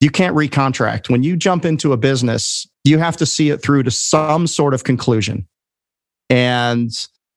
[0.00, 1.08] You can't recontract.
[1.08, 4.74] When you jump into a business, you have to see it through to some sort
[4.74, 5.48] of conclusion.
[6.28, 6.90] And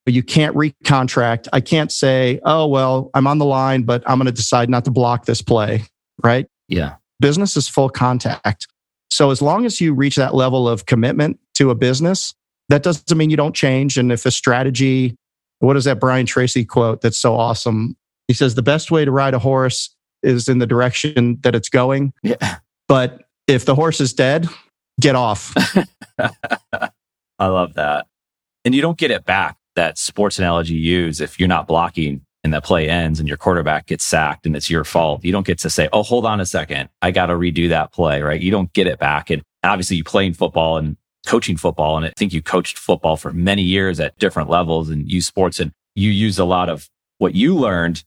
[0.06, 1.47] you can't recontract.
[1.54, 4.86] I can't say, oh, well, I'm on the line, but I'm going to decide not
[4.86, 5.84] to block this play.
[6.23, 6.47] Right.
[6.67, 6.95] Yeah.
[7.19, 8.67] Business is full contact.
[9.10, 12.34] So as long as you reach that level of commitment to a business,
[12.69, 13.97] that doesn't mean you don't change.
[13.97, 15.15] And if a strategy,
[15.60, 17.95] what is that Brian Tracy quote that's so awesome?
[18.27, 21.69] He says, the best way to ride a horse is in the direction that it's
[21.69, 22.13] going.
[22.23, 22.58] Yeah.
[22.88, 24.47] But if the horse is dead,
[24.99, 25.53] get off.
[27.39, 28.05] I love that.
[28.65, 32.21] And you don't get it back, that sports analogy you use, if you're not blocking
[32.43, 35.23] and the play ends and your quarterback gets sacked and it's your fault.
[35.23, 36.89] You don't get to say, oh, hold on a second.
[37.01, 38.39] I got to redo that play, right?
[38.39, 39.29] You don't get it back.
[39.29, 41.97] And obviously you play in football and coaching football.
[41.97, 45.60] And I think you coached football for many years at different levels and use sports
[45.60, 48.03] and you used a lot of what you learned.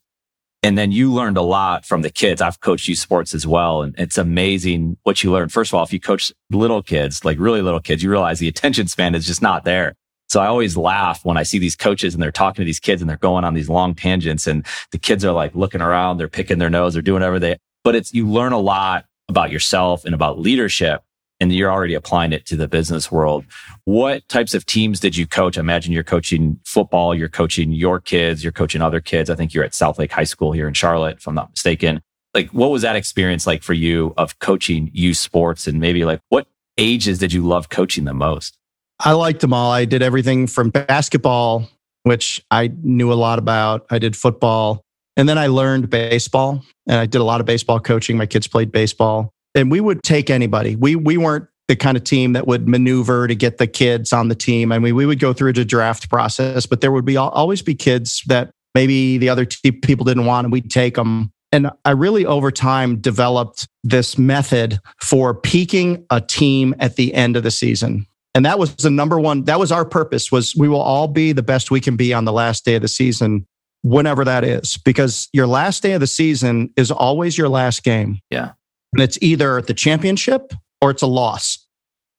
[0.64, 2.40] And then you learned a lot from the kids.
[2.40, 3.82] I've coached youth sports as well.
[3.82, 5.48] And it's amazing what you learn.
[5.48, 8.48] First of all, if you coach little kids, like really little kids, you realize the
[8.48, 9.94] attention span is just not there.
[10.28, 13.02] So I always laugh when I see these coaches and they're talking to these kids
[13.02, 16.28] and they're going on these long tangents and the kids are like looking around, they're
[16.28, 20.06] picking their nose, they're doing whatever they, but it's, you learn a lot about yourself
[20.06, 21.02] and about leadership
[21.42, 23.44] and you're already applying it to the business world.
[23.84, 25.58] What types of teams did you coach?
[25.58, 29.28] I imagine you're coaching football, you're coaching your kids, you're coaching other kids.
[29.28, 32.00] I think you're at Southlake High School here in Charlotte, if I'm not mistaken.
[32.32, 35.66] Like, what was that experience like for you of coaching youth sports?
[35.66, 36.46] And maybe like, what
[36.78, 38.56] ages did you love coaching the most?
[39.00, 39.72] I liked them all.
[39.72, 41.68] I did everything from basketball,
[42.04, 43.84] which I knew a lot about.
[43.90, 44.80] I did football.
[45.16, 48.16] And then I learned baseball and I did a lot of baseball coaching.
[48.16, 50.76] My kids played baseball and we would take anybody.
[50.76, 54.28] We, we weren't the kind of team that would maneuver to get the kids on
[54.28, 54.72] the team.
[54.72, 57.74] I mean, we would go through the draft process, but there would be always be
[57.74, 61.32] kids that maybe the other t- people didn't want and we'd take them.
[61.52, 67.36] And I really over time developed this method for peaking a team at the end
[67.36, 68.06] of the season.
[68.34, 71.32] And that was the number one, that was our purpose was we will all be
[71.32, 73.46] the best we can be on the last day of the season,
[73.82, 78.18] whenever that is, because your last day of the season is always your last game.
[78.30, 78.52] Yeah.
[78.92, 81.66] And it's either the championship or it's a loss,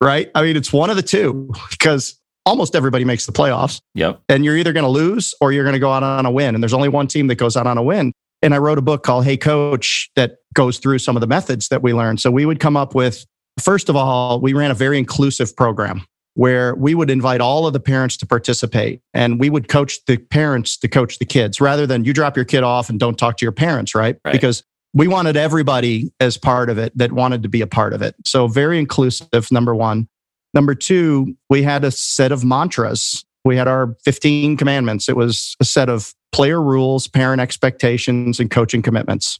[0.02, 0.32] right?
[0.36, 3.80] I mean, it's one of the two because almost everybody makes the playoffs.
[3.96, 4.22] Yep.
[4.30, 6.56] And you're either going to lose or you're going to go out on a win.
[6.56, 8.12] And there's only one team that goes out on a win.
[8.42, 11.70] And I wrote a book called Hey Coach that goes through some of the methods
[11.70, 12.20] that we learned.
[12.20, 13.26] So we would come up with
[13.60, 16.06] First of all, we ran a very inclusive program
[16.36, 20.18] where we would invite all of the parents to participate and we would coach the
[20.18, 23.38] parents to coach the kids rather than you drop your kid off and don't talk
[23.38, 24.18] to your parents, right?
[24.26, 24.32] right.
[24.32, 28.02] Because we wanted everybody as part of it that wanted to be a part of
[28.02, 28.16] it.
[28.26, 30.08] So very inclusive, number one.
[30.54, 33.26] Number two, we had a set of mantras.
[33.44, 35.10] We had our 15 commandments.
[35.10, 39.40] It was a set of player rules, parent expectations, and coaching commitments.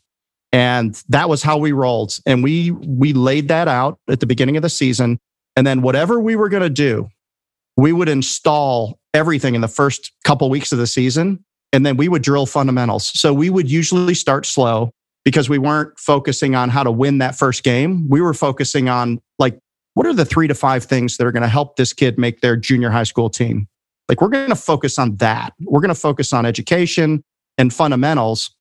[0.52, 2.20] And that was how we rolled.
[2.26, 5.20] And we we laid that out at the beginning of the season.
[5.56, 7.10] And then whatever we were going to do,
[7.78, 11.44] we would install everything in the first couple weeks of the season.
[11.72, 13.20] And then we would drill fundamentals.
[13.20, 14.92] So we would usually start slow
[15.26, 18.08] because we weren't focusing on how to win that first game.
[18.10, 19.58] We were focusing on like,
[19.94, 22.42] what are the three to five things that are going to help this kid make
[22.42, 23.68] their junior high school team?
[24.10, 25.54] Like, we're going to focus on that.
[25.62, 27.24] We're going to focus on education
[27.58, 28.54] and fundamentals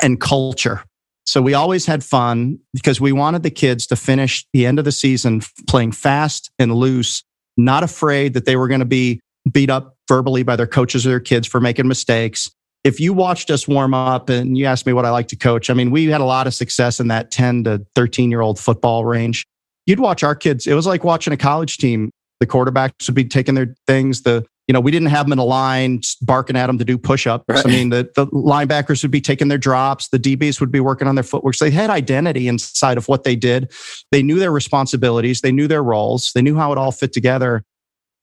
[0.00, 0.84] and culture.
[1.24, 4.84] So we always had fun because we wanted the kids to finish the end of
[4.84, 7.24] the season playing fast and loose,
[7.56, 11.10] not afraid that they were going to be beat up verbally by their coaches or
[11.10, 12.50] their kids for making mistakes.
[12.86, 15.70] If you watched us warm up and you asked me what I like to coach,
[15.70, 18.60] I mean, we had a lot of success in that 10 to 13 year old
[18.60, 19.44] football range.
[19.86, 20.68] You'd watch our kids.
[20.68, 22.12] It was like watching a college team.
[22.38, 24.22] The quarterbacks would be taking their things.
[24.22, 26.96] The you know, we didn't have them in a line barking at them to do
[26.96, 27.44] push-ups.
[27.48, 27.66] Right.
[27.66, 30.08] I mean, the, the linebackers would be taking their drops.
[30.08, 31.56] The DBs would be working on their footwork.
[31.56, 33.72] So they had identity inside of what they did.
[34.12, 35.40] They knew their responsibilities.
[35.40, 36.30] They knew their roles.
[36.34, 37.64] They knew how it all fit together.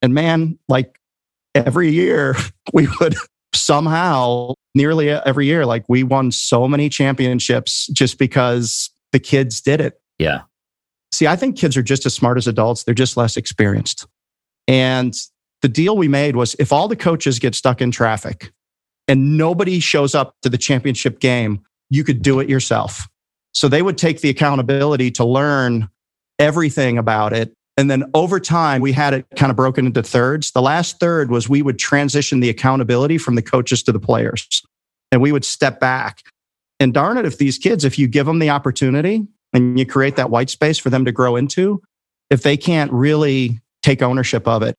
[0.02, 1.00] And man, like
[1.54, 2.36] every year
[2.74, 3.16] we would
[3.56, 9.82] somehow nearly every year, like we won so many championships just because the kids did
[9.82, 10.00] it.
[10.20, 10.42] Yeah.
[11.12, 12.84] See, I think kids are just as smart as adults.
[12.84, 14.08] They're just less experienced.
[14.68, 15.14] And
[15.62, 18.52] the deal we made was if all the coaches get stuck in traffic
[19.08, 23.08] and nobody shows up to the championship game, you could do it yourself.
[23.54, 25.90] So they would take the accountability to learn
[26.40, 27.54] everything about it.
[27.76, 30.52] And then over time, we had it kind of broken into thirds.
[30.52, 34.62] The last third was we would transition the accountability from the coaches to the players
[35.14, 36.24] and we would step back.
[36.80, 40.16] And darn it, if these kids, if you give them the opportunity and you create
[40.16, 41.82] that white space for them to grow into,
[42.32, 44.76] if they can't really take ownership of it,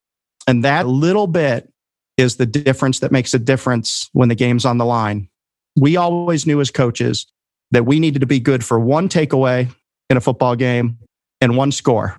[0.47, 1.73] and that little bit
[2.17, 5.29] is the difference that makes a difference when the game's on the line.
[5.77, 7.27] We always knew as coaches
[7.71, 9.73] that we needed to be good for one takeaway
[10.11, 10.99] in a football game
[11.41, 12.19] and one score.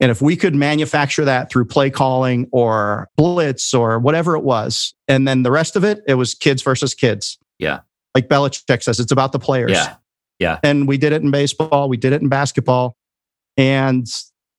[0.00, 4.94] And if we could manufacture that through play calling or blitz or whatever it was,
[5.08, 7.38] and then the rest of it, it was kids versus kids.
[7.58, 7.80] Yeah.
[8.14, 9.72] Like Belichick says, it's about the players.
[9.72, 9.96] Yeah.
[10.38, 10.60] Yeah.
[10.62, 12.96] And we did it in baseball, we did it in basketball.
[13.56, 14.06] And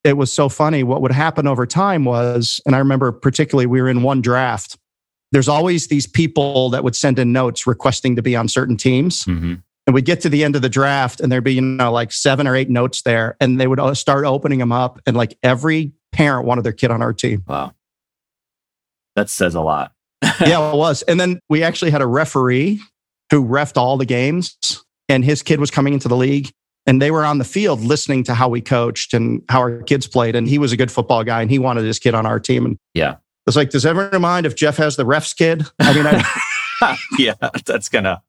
[0.04, 0.84] it was so funny.
[0.84, 4.78] What would happen over time was, and I remember particularly we were in one draft.
[5.32, 9.25] There's always these people that would send in notes requesting to be on certain teams.
[9.25, 9.56] Mm-hmm.
[9.89, 12.12] And we'd get to the end of the draft and there'd be, you know, like
[12.12, 13.36] seven or eight notes there.
[13.39, 15.02] And they would start opening them up.
[15.08, 17.43] And like every parent wanted their kid on our team.
[17.47, 17.73] Wow.
[19.15, 19.93] That says a lot.
[20.21, 21.02] yeah, it was.
[21.02, 22.80] And then we actually had a referee
[23.32, 24.60] who refed all the games
[25.10, 26.52] and his kid was coming into the league
[26.86, 30.06] and they were on the field listening to how we coached and how our kids
[30.06, 30.36] played.
[30.36, 32.63] And he was a good football guy and he wanted his kid on our team.
[32.63, 33.15] And yeah,
[33.47, 35.65] it's like, does everyone mind if Jeff has the ref's kid?
[35.80, 37.34] I mean, I, yeah,
[37.65, 38.21] that's gonna,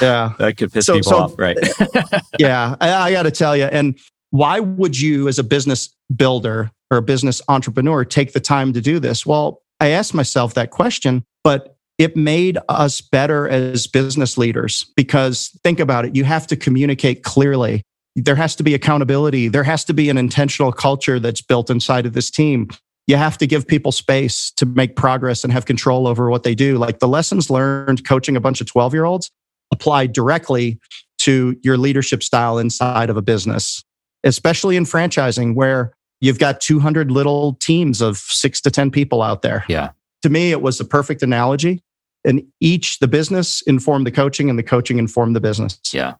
[0.00, 1.56] yeah, that could piss so, people so, off, right?
[2.38, 3.64] yeah, I, I got to tell you.
[3.64, 3.98] And
[4.30, 8.80] why would you, as a business builder or a business entrepreneur, take the time to
[8.80, 9.24] do this?
[9.24, 15.56] Well, I asked myself that question, but it made us better as business leaders because
[15.62, 16.16] think about it.
[16.16, 17.82] You have to communicate clearly.
[18.16, 19.48] There has to be accountability.
[19.48, 22.68] There has to be an intentional culture that's built inside of this team.
[23.06, 26.54] You have to give people space to make progress and have control over what they
[26.54, 26.78] do.
[26.78, 29.30] Like the lessons learned coaching a bunch of 12 year olds
[29.72, 30.78] apply directly
[31.18, 33.82] to your leadership style inside of a business,
[34.22, 39.42] especially in franchising where you've got 200 little teams of six to 10 people out
[39.42, 39.64] there.
[39.68, 39.90] Yeah.
[40.22, 41.82] To me, it was the perfect analogy.
[42.24, 45.80] And each, the business informed the coaching and the coaching informed the business.
[45.92, 46.14] Yeah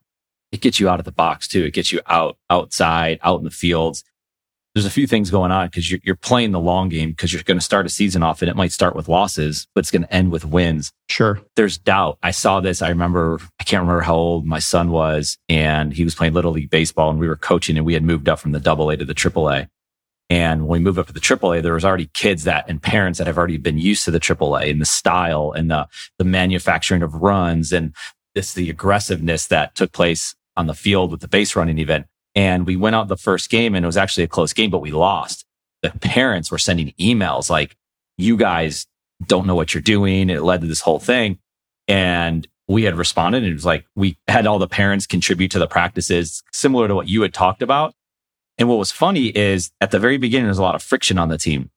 [0.53, 1.65] it gets you out of the box too.
[1.65, 4.05] It gets you out outside, out in the fields.
[4.75, 7.43] There's a few things going on because you're, you're playing the long game because you're
[7.43, 10.03] going to start a season off and it might start with losses, but it's going
[10.03, 10.93] to end with wins.
[11.11, 11.43] Sure.
[11.57, 12.19] There's doubt.
[12.23, 12.81] I saw this.
[12.81, 16.53] I remember, I can't remember how old my son was and he was playing little
[16.53, 18.97] league baseball and we were coaching and we had moved up from the double A
[18.97, 19.69] to the triple A.
[20.31, 23.19] And when we moved up to the AAA, there was already kids that and parents
[23.19, 27.03] that have already been used to the AAA and the style and the the manufacturing
[27.03, 27.95] of runs and
[28.35, 32.07] this the aggressiveness that took place on the field with the base running event.
[32.35, 34.81] And we went out the first game and it was actually a close game, but
[34.81, 35.45] we lost.
[35.83, 37.77] The parents were sending emails like,
[38.17, 38.87] you guys
[39.27, 40.31] don't know what you're doing.
[40.31, 41.39] It led to this whole thing.
[41.89, 45.59] And we had responded and it was like, we had all the parents contribute to
[45.59, 47.95] the practices similar to what you had talked about.
[48.59, 51.29] And what was funny is at the very beginning, there's a lot of friction on
[51.29, 51.71] the team.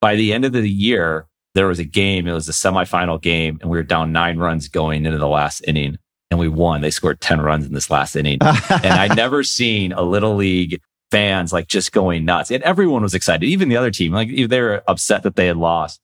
[0.00, 2.26] By the end of the year, there was a game.
[2.28, 5.60] It was a semifinal game and we were down nine runs going into the last
[5.66, 5.98] inning
[6.30, 6.80] and we won.
[6.80, 8.38] They scored 10 runs in this last inning.
[8.42, 12.50] and I'd never seen a little league fans like just going nuts.
[12.50, 14.12] And everyone was excited, even the other team.
[14.12, 16.00] Like they were upset that they had lost.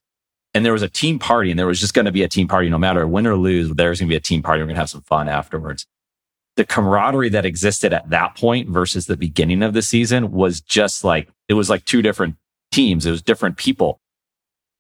[0.55, 2.47] And there was a team party and there was just going to be a team
[2.47, 3.71] party no matter win or lose.
[3.71, 4.61] There's going to be a team party.
[4.61, 5.87] We're going to have some fun afterwards.
[6.57, 11.03] The camaraderie that existed at that point versus the beginning of the season was just
[11.03, 12.37] like, it was like two different
[12.71, 13.05] teams.
[13.05, 14.01] It was different people.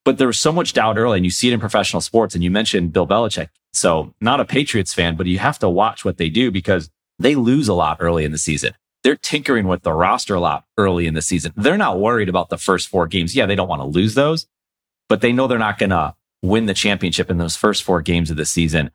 [0.04, 2.34] But there was so much doubt early, and you see it in professional sports.
[2.34, 3.48] And you mentioned Bill Belichick.
[3.72, 7.34] So, not a Patriots fan, but you have to watch what they do because they
[7.34, 8.74] lose a lot early in the season.
[9.02, 11.52] They're tinkering with the roster a lot early in the season.
[11.56, 13.34] They're not worried about the first four games.
[13.34, 14.46] Yeah, they don't want to lose those,
[15.08, 18.30] but they know they're not going to win the championship in those first four games
[18.30, 18.90] of the season.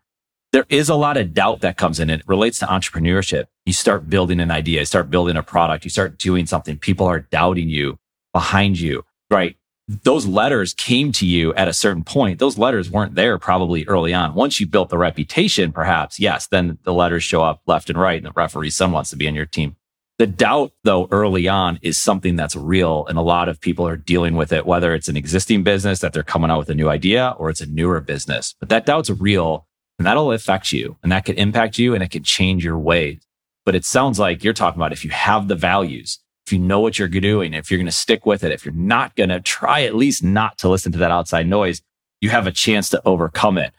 [0.51, 2.09] There is a lot of doubt that comes in.
[2.09, 3.45] It relates to entrepreneurship.
[3.67, 6.79] You start building an idea, you start building a product, you start doing something.
[6.79, 7.99] People are doubting you
[8.33, 9.57] behind you, right?
[9.89, 12.37] Those letters came to you at a certain point.
[12.37, 14.35] Those letters weren't there probably early on.
[14.35, 18.17] Once you built the reputation, perhaps, yes, then the letters show up left and right
[18.17, 19.75] and the referee's son wants to be on your team.
[20.19, 23.97] The doubt though early on is something that's real and a lot of people are
[23.97, 26.89] dealing with it, whether it's an existing business that they're coming out with a new
[26.89, 28.53] idea or it's a newer business.
[28.59, 29.65] But that doubt's real
[29.97, 33.25] and that'll affect you and that could impact you and it can change your ways.
[33.65, 36.19] But it sounds like you're talking about if you have the values,
[36.49, 38.73] if you know what you're doing, if you're going to stick with it, if you're
[38.73, 41.83] not going to try at least not to listen to that outside noise,
[42.21, 43.71] you have a chance to overcome it.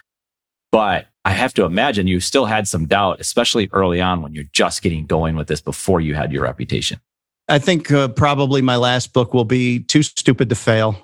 [0.71, 4.45] But I have to imagine you still had some doubt, especially early on when you're
[4.53, 7.01] just getting going with this before you had your reputation.
[7.49, 10.97] I think uh, probably my last book will be Too Stupid to Fail.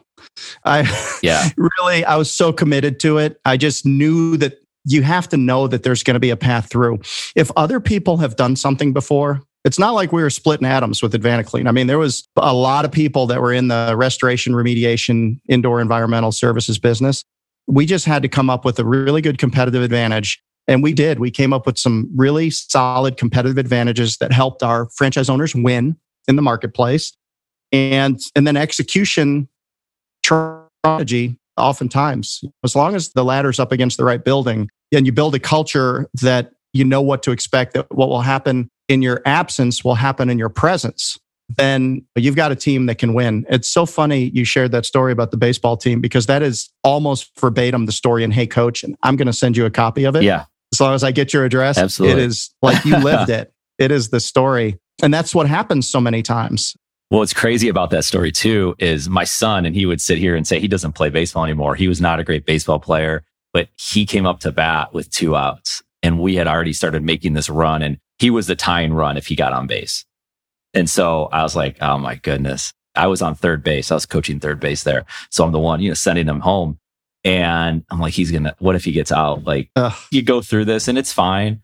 [0.64, 0.88] I
[1.20, 1.48] yeah.
[1.56, 3.40] really I was so committed to it.
[3.44, 6.70] I just knew that you have to know that there's going to be a path
[6.70, 7.00] through.
[7.34, 11.12] If other people have done something before, it's not like we were splitting atoms with
[11.12, 11.66] AdvantaClean.
[11.66, 15.80] I mean, there was a lot of people that were in the restoration, remediation, indoor
[15.80, 17.24] environmental services business.
[17.66, 20.40] We just had to come up with a really good competitive advantage.
[20.68, 21.18] And we did.
[21.18, 25.96] We came up with some really solid competitive advantages that helped our franchise owners win
[26.28, 27.12] in the marketplace.
[27.72, 29.48] And, and then execution
[30.24, 35.34] strategy, oftentimes, as long as the ladder's up against the right building and you build
[35.34, 39.84] a culture that you know what to expect, that what will happen in your absence
[39.84, 41.18] will happen in your presence,
[41.48, 43.46] then you've got a team that can win.
[43.48, 47.30] It's so funny you shared that story about the baseball team because that is almost
[47.38, 48.82] verbatim the story in Hey Coach.
[48.82, 50.24] And I'm going to send you a copy of it.
[50.24, 50.46] Yeah.
[50.72, 51.78] As long as I get your address.
[51.78, 52.22] Absolutely.
[52.22, 53.52] It is like you lived it.
[53.78, 54.78] It is the story.
[55.02, 56.76] And that's what happens so many times.
[57.10, 60.34] Well, what's crazy about that story too is my son, and he would sit here
[60.34, 61.76] and say he doesn't play baseball anymore.
[61.76, 63.22] He was not a great baseball player,
[63.52, 67.34] but he came up to bat with two outs and we had already started making
[67.34, 70.04] this run and he was the tying run if he got on base.
[70.74, 72.72] And so I was like, oh my goodness.
[72.94, 73.90] I was on third base.
[73.90, 75.04] I was coaching third base there.
[75.30, 76.78] So I'm the one, you know, sending him home.
[77.24, 79.44] And I'm like, he's going to, what if he gets out?
[79.44, 79.92] Like, Ugh.
[80.10, 81.60] you go through this and it's fine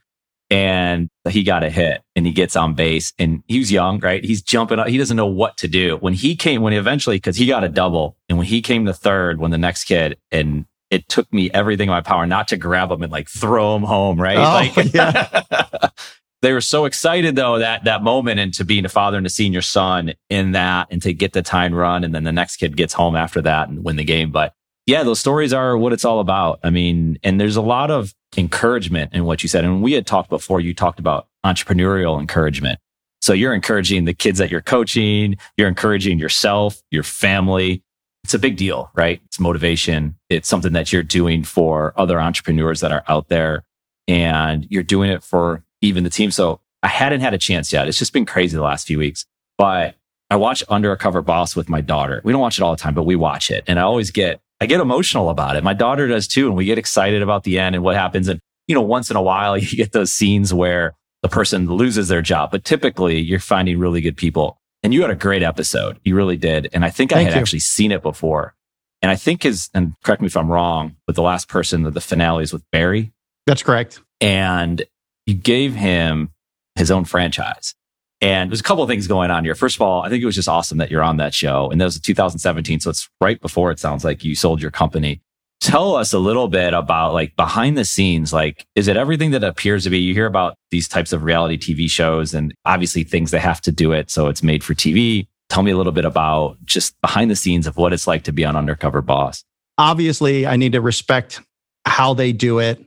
[0.50, 4.24] and he got a hit and he gets on base and he was young, right?
[4.24, 4.88] He's jumping up.
[4.88, 5.96] He doesn't know what to do.
[5.98, 8.84] When he came, when he eventually, cause he got a double and when he came
[8.86, 12.48] to third, when the next kid and it took me everything in my power not
[12.48, 14.36] to grab him and like throw him home, right?
[14.36, 15.88] Oh, like, yeah.
[16.42, 19.52] they were so excited though that that moment and to being a father and seeing
[19.52, 22.76] your son in that and to get the time run and then the next kid
[22.76, 24.30] gets home after that and win the game.
[24.30, 24.52] But
[24.86, 26.58] yeah, those stories are what it's all about.
[26.64, 29.64] I mean, and there's a lot of encouragement in what you said.
[29.64, 32.80] And we had talked before, you talked about entrepreneurial encouragement.
[33.20, 37.84] So you're encouraging the kids that you're coaching, you're encouraging yourself, your family.
[38.24, 39.20] It's a big deal, right?
[39.26, 40.16] It's motivation.
[40.28, 43.64] It's something that you're doing for other entrepreneurs that are out there
[44.08, 46.30] and you're doing it for even the team.
[46.30, 47.86] So I hadn't had a chance yet.
[47.86, 49.26] It's just been crazy the last few weeks,
[49.58, 49.96] but
[50.30, 52.22] I watch Undercover Boss with my daughter.
[52.24, 53.64] We don't watch it all the time, but we watch it.
[53.66, 55.64] And I always get I get emotional about it.
[55.64, 56.46] My daughter does too.
[56.46, 58.28] And we get excited about the end and what happens.
[58.28, 62.06] And, you know, once in a while you get those scenes where the person loses
[62.08, 64.58] their job, but typically you're finding really good people.
[64.84, 65.98] And you had a great episode.
[66.04, 66.68] You really did.
[66.72, 67.40] And I think Thank I had you.
[67.40, 68.54] actually seen it before.
[69.02, 71.94] And I think his, and correct me if I'm wrong, but the last person that
[71.94, 73.12] the finale is with Barry.
[73.46, 74.00] That's correct.
[74.20, 74.84] And
[75.32, 76.30] you gave him
[76.76, 77.74] his own franchise.
[78.20, 79.54] And there's a couple of things going on here.
[79.54, 81.70] First of all, I think it was just awesome that you're on that show.
[81.70, 82.80] And that was 2017.
[82.80, 85.20] So it's right before it sounds like you sold your company.
[85.60, 88.32] Tell us a little bit about like behind the scenes.
[88.32, 89.98] Like, is it everything that appears to be?
[89.98, 93.72] You hear about these types of reality TV shows and obviously things that have to
[93.72, 94.10] do it.
[94.10, 95.26] So it's made for TV.
[95.48, 98.32] Tell me a little bit about just behind the scenes of what it's like to
[98.32, 99.44] be on Undercover Boss.
[99.78, 101.40] Obviously, I need to respect
[101.86, 102.84] how they do it.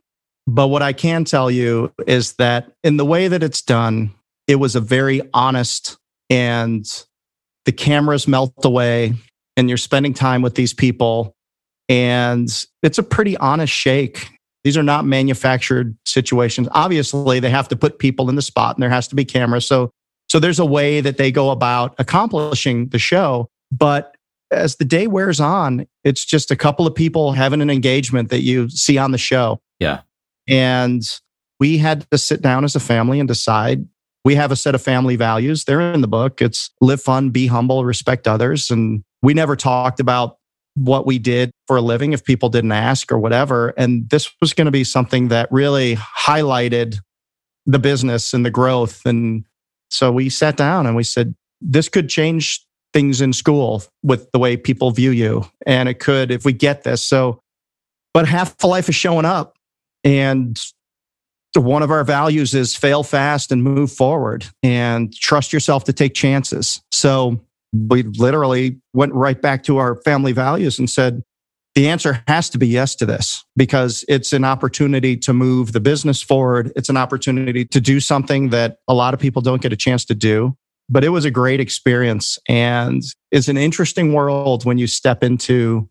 [0.47, 4.13] But what I can tell you is that in the way that it's done,
[4.47, 5.97] it was a very honest
[6.29, 6.85] and
[7.65, 9.13] the cameras melt away
[9.57, 11.35] and you're spending time with these people.
[11.89, 12.47] And
[12.83, 14.29] it's a pretty honest shake.
[14.63, 16.67] These are not manufactured situations.
[16.71, 19.65] Obviously they have to put people in the spot and there has to be cameras.
[19.65, 19.91] So
[20.27, 23.47] so there's a way that they go about accomplishing the show.
[23.71, 24.15] But
[24.51, 28.41] as the day wears on it's just a couple of people having an engagement that
[28.41, 29.59] you see on the show.
[29.79, 30.01] Yeah
[30.47, 31.03] and
[31.59, 33.87] we had to sit down as a family and decide
[34.25, 35.63] we have a set of family values.
[35.63, 36.41] They're in the book.
[36.41, 38.71] It's live fun, be humble, respect others.
[38.71, 40.37] And we never talked about
[40.73, 43.69] what we did for a living if people didn't ask or whatever.
[43.77, 46.97] And this was going to be something that really highlighted
[47.67, 49.05] the business and the growth.
[49.05, 49.45] And
[49.89, 54.39] so we sat down and we said, this could change things in school with the
[54.39, 55.45] way people view you.
[55.65, 57.03] And it could if we get this.
[57.03, 57.39] So,
[58.13, 59.54] but half of life is showing up.
[60.05, 60.57] And
[61.55, 66.13] one of our values is fail fast and move forward and trust yourself to take
[66.13, 66.81] chances.
[66.91, 67.41] So
[67.73, 71.23] we literally went right back to our family values and said,
[71.73, 75.81] the answer has to be yes to this because it's an opportunity to move the
[75.81, 76.71] business forward.
[76.75, 80.05] It's an opportunity to do something that a lot of people don't get a chance
[80.05, 80.55] to do.
[80.87, 83.01] But it was a great experience and
[83.31, 85.89] it's an interesting world when you step into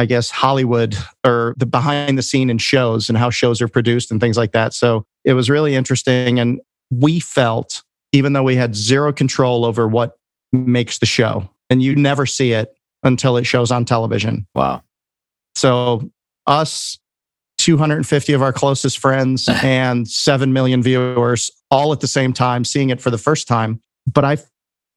[0.00, 0.96] I guess, Hollywood
[1.26, 4.52] or the behind the scene in shows and how shows are produced and things like
[4.52, 4.72] that.
[4.72, 6.40] So it was really interesting.
[6.40, 6.58] And
[6.90, 7.82] we felt,
[8.12, 10.16] even though we had zero control over what
[10.54, 14.46] makes the show, and you never see it until it shows on television.
[14.54, 14.82] Wow.
[15.54, 16.10] So,
[16.46, 16.98] us,
[17.58, 22.88] 250 of our closest friends, and 7 million viewers all at the same time seeing
[22.88, 23.82] it for the first time.
[24.10, 24.38] But I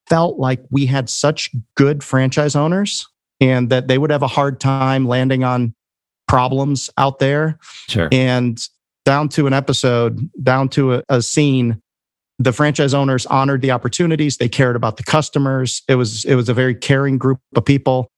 [0.08, 3.06] felt like we had such good franchise owners
[3.44, 5.76] and that they would have a hard time landing on
[6.30, 7.60] problems out there.
[7.90, 8.08] Sure.
[8.10, 8.58] And
[9.04, 11.82] down to an episode, down to a, a scene,
[12.40, 14.38] the franchise owners honored the opportunities.
[14.38, 15.82] They cared about the customers.
[15.90, 18.10] It was it was a very caring group of people,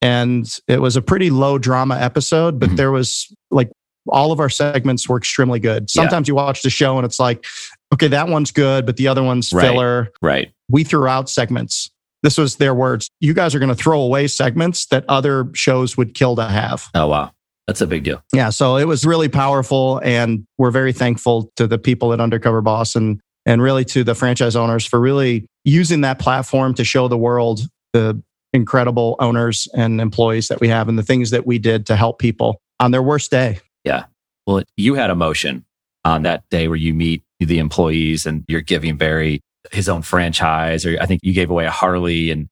[0.00, 2.58] and it was a pretty low drama episode.
[2.58, 2.76] But mm-hmm.
[2.76, 3.70] there was like
[4.08, 5.90] all of our segments were extremely good.
[5.90, 6.32] Sometimes yeah.
[6.32, 7.44] you watch the show and it's like,
[7.92, 9.62] okay, that one's good, but the other one's right.
[9.62, 10.10] filler.
[10.22, 10.50] Right.
[10.70, 11.90] We threw out segments
[12.22, 13.10] this was their words.
[13.20, 16.88] You guys are going to throw away segments that other shows would kill to have.
[16.94, 17.32] Oh, wow.
[17.66, 18.22] That's a big deal.
[18.32, 18.50] Yeah.
[18.50, 20.00] So it was really powerful.
[20.02, 24.14] And we're very thankful to the people at Undercover Boss and, and really to the
[24.14, 27.60] franchise owners for really using that platform to show the world
[27.92, 28.20] the
[28.52, 32.18] incredible owners and employees that we have and the things that we did to help
[32.18, 33.60] people on their worst day.
[33.84, 34.04] Yeah.
[34.46, 35.64] Well, you had emotion
[36.04, 39.40] on that day where you meet the employees and you're giving Barry
[39.72, 42.48] his own franchise, or I think you gave away a Harley and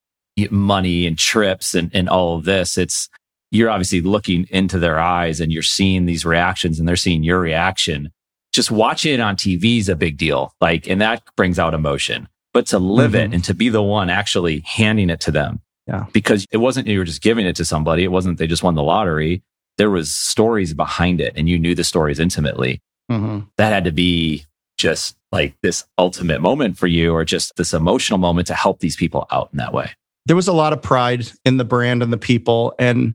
[0.50, 2.78] money and trips and, and all of this.
[2.78, 3.08] It's,
[3.50, 7.40] you're obviously looking into their eyes and you're seeing these reactions and they're seeing your
[7.40, 8.10] reaction.
[8.52, 10.52] Just watching it on TV is a big deal.
[10.60, 13.32] Like, and that brings out emotion, but to live mm-hmm.
[13.32, 15.60] it and to be the one actually handing it to them.
[15.86, 16.06] Yeah.
[16.12, 18.04] Because it wasn't you were just giving it to somebody.
[18.04, 19.42] It wasn't they just won the lottery.
[19.78, 22.82] There was stories behind it and you knew the stories intimately.
[23.10, 23.46] Mm-hmm.
[23.56, 24.44] That had to be
[24.78, 28.96] just like this ultimate moment for you or just this emotional moment to help these
[28.96, 29.90] people out in that way.
[30.26, 32.74] There was a lot of pride in the brand and the people.
[32.78, 33.12] And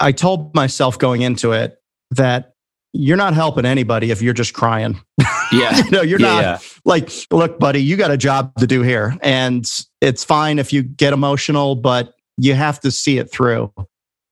[0.00, 1.78] I told myself going into it
[2.10, 2.54] that
[2.92, 5.00] you're not helping anybody if you're just crying.
[5.52, 5.78] Yeah.
[5.78, 6.58] you know, you're yeah, not yeah.
[6.84, 9.16] like, look, buddy, you got a job to do here.
[9.20, 9.64] And
[10.00, 13.72] it's fine if you get emotional, but you have to see it through.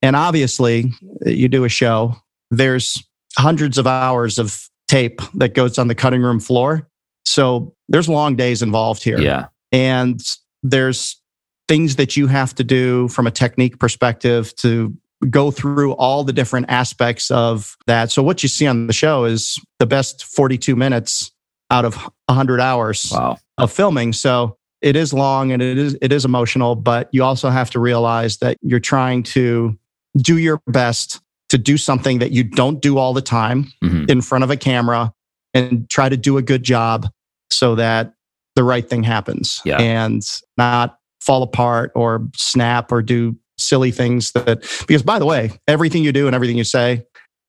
[0.00, 0.92] And obviously,
[1.26, 2.14] you do a show,
[2.52, 3.02] there's
[3.36, 6.88] hundreds of hours of tape that goes on the cutting room floor.
[7.24, 9.20] So there's long days involved here.
[9.20, 9.46] Yeah.
[9.70, 10.20] And
[10.62, 11.20] there's
[11.68, 14.96] things that you have to do from a technique perspective to
[15.30, 18.10] go through all the different aspects of that.
[18.10, 21.30] So what you see on the show is the best 42 minutes
[21.70, 21.94] out of
[22.26, 23.36] 100 hours wow.
[23.58, 24.12] of filming.
[24.12, 27.80] So it is long and it is it is emotional, but you also have to
[27.80, 29.76] realize that you're trying to
[30.16, 34.04] do your best to do something that you don't do all the time mm-hmm.
[34.08, 35.12] in front of a camera
[35.54, 37.08] and try to do a good job
[37.50, 38.14] so that
[38.54, 39.78] the right thing happens yeah.
[39.78, 40.22] and
[40.56, 46.04] not fall apart or snap or do silly things that because by the way everything
[46.04, 47.04] you do and everything you say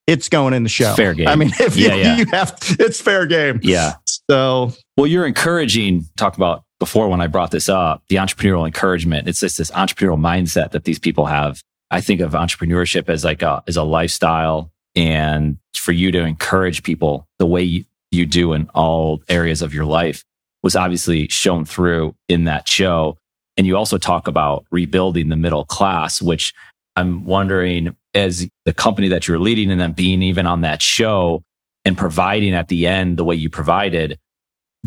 [0.08, 2.18] it's going in the show fair game i mean if yeah, you, yeah.
[2.18, 3.93] you have it's fair game yeah
[4.30, 9.28] so well you're encouraging talk about before when i brought this up the entrepreneurial encouragement
[9.28, 13.41] it's just this entrepreneurial mindset that these people have i think of entrepreneurship as like
[13.41, 18.53] a as a lifestyle and for you to encourage people the way you, you do
[18.53, 20.23] in all areas of your life
[20.63, 23.17] was obviously shown through in that show.
[23.57, 26.53] And you also talk about rebuilding the middle class, which
[26.95, 31.43] I'm wondering as the company that you're leading and then being even on that show
[31.85, 34.19] and providing at the end the way you provided,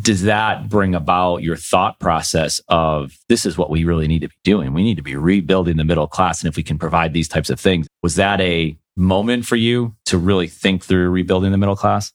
[0.01, 4.28] does that bring about your thought process of this is what we really need to
[4.28, 4.72] be doing?
[4.72, 6.40] We need to be rebuilding the middle class.
[6.40, 9.95] And if we can provide these types of things, was that a moment for you
[10.07, 12.12] to really think through rebuilding the middle class?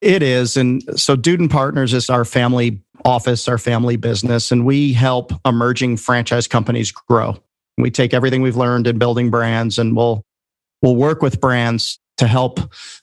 [0.00, 0.56] It is.
[0.56, 5.98] And so Dudan Partners is our family office, our family business, and we help emerging
[5.98, 7.36] franchise companies grow.
[7.76, 10.22] We take everything we've learned in building brands and we'll
[10.82, 12.60] we'll work with brands to help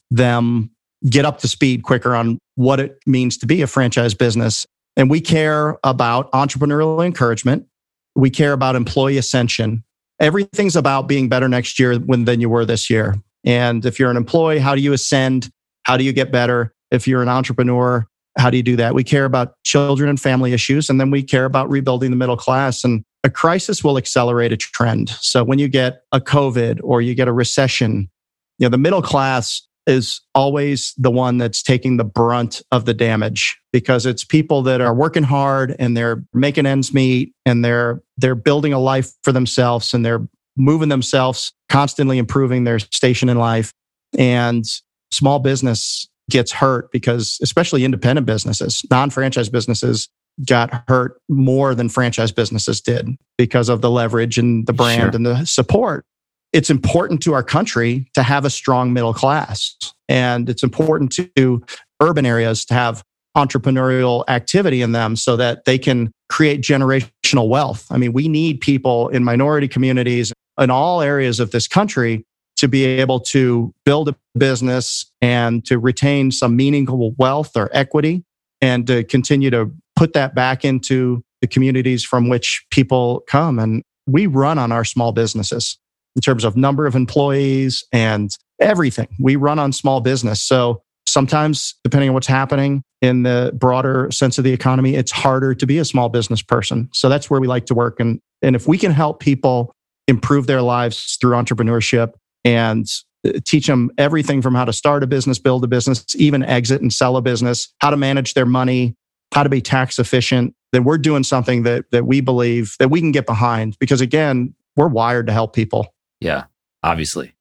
[0.09, 0.71] them
[1.09, 4.65] get up to speed quicker on what it means to be a franchise business.
[4.95, 7.67] And we care about entrepreneurial encouragement.
[8.15, 9.83] We care about employee ascension.
[10.19, 13.15] Everything's about being better next year than you were this year.
[13.45, 15.51] And if you're an employee, how do you ascend?
[15.83, 16.73] How do you get better?
[16.89, 18.95] If you're an entrepreneur, how do you do that?
[18.95, 22.37] We care about children and family issues, and then we care about rebuilding the middle
[22.37, 22.83] class.
[22.83, 25.09] And a crisis will accelerate a trend.
[25.09, 28.09] So when you get a COVID or you get a recession,
[28.57, 32.93] you know, the middle class is always the one that's taking the brunt of the
[32.93, 38.01] damage because it's people that are working hard and they're making ends meet and they're
[38.17, 40.27] they're building a life for themselves and they're
[40.57, 43.71] moving themselves constantly improving their station in life
[44.17, 44.65] and
[45.11, 50.09] small business gets hurt because especially independent businesses, non-franchise businesses
[50.45, 55.09] got hurt more than franchise businesses did because of the leverage and the brand sure.
[55.15, 56.05] and the support.
[56.53, 59.75] It's important to our country to have a strong middle class.
[60.07, 61.63] And it's important to
[62.01, 63.03] urban areas to have
[63.35, 67.85] entrepreneurial activity in them so that they can create generational wealth.
[67.91, 72.25] I mean, we need people in minority communities in all areas of this country
[72.55, 78.23] to be able to build a business and to retain some meaningful wealth or equity
[78.61, 83.59] and to continue to put that back into the communities from which people come.
[83.59, 85.77] And we run on our small businesses
[86.17, 89.07] in terms of number of employees and everything.
[89.19, 90.41] We run on small business.
[90.41, 95.55] So sometimes, depending on what's happening in the broader sense of the economy, it's harder
[95.55, 96.89] to be a small business person.
[96.91, 97.99] So that's where we like to work.
[97.99, 99.71] And, and if we can help people
[100.09, 102.13] improve their lives through entrepreneurship,
[102.47, 102.87] and
[103.27, 106.81] uh, teach them everything from how to start a business, build a business, even exit
[106.81, 108.95] and sell a business, how to manage their money,
[109.33, 113.01] how to be tax efficient, then we're doing something that, that we believe that we
[113.01, 115.93] can get behind because again, we're wired to help people.
[116.19, 116.45] Yeah,
[116.83, 117.33] obviously.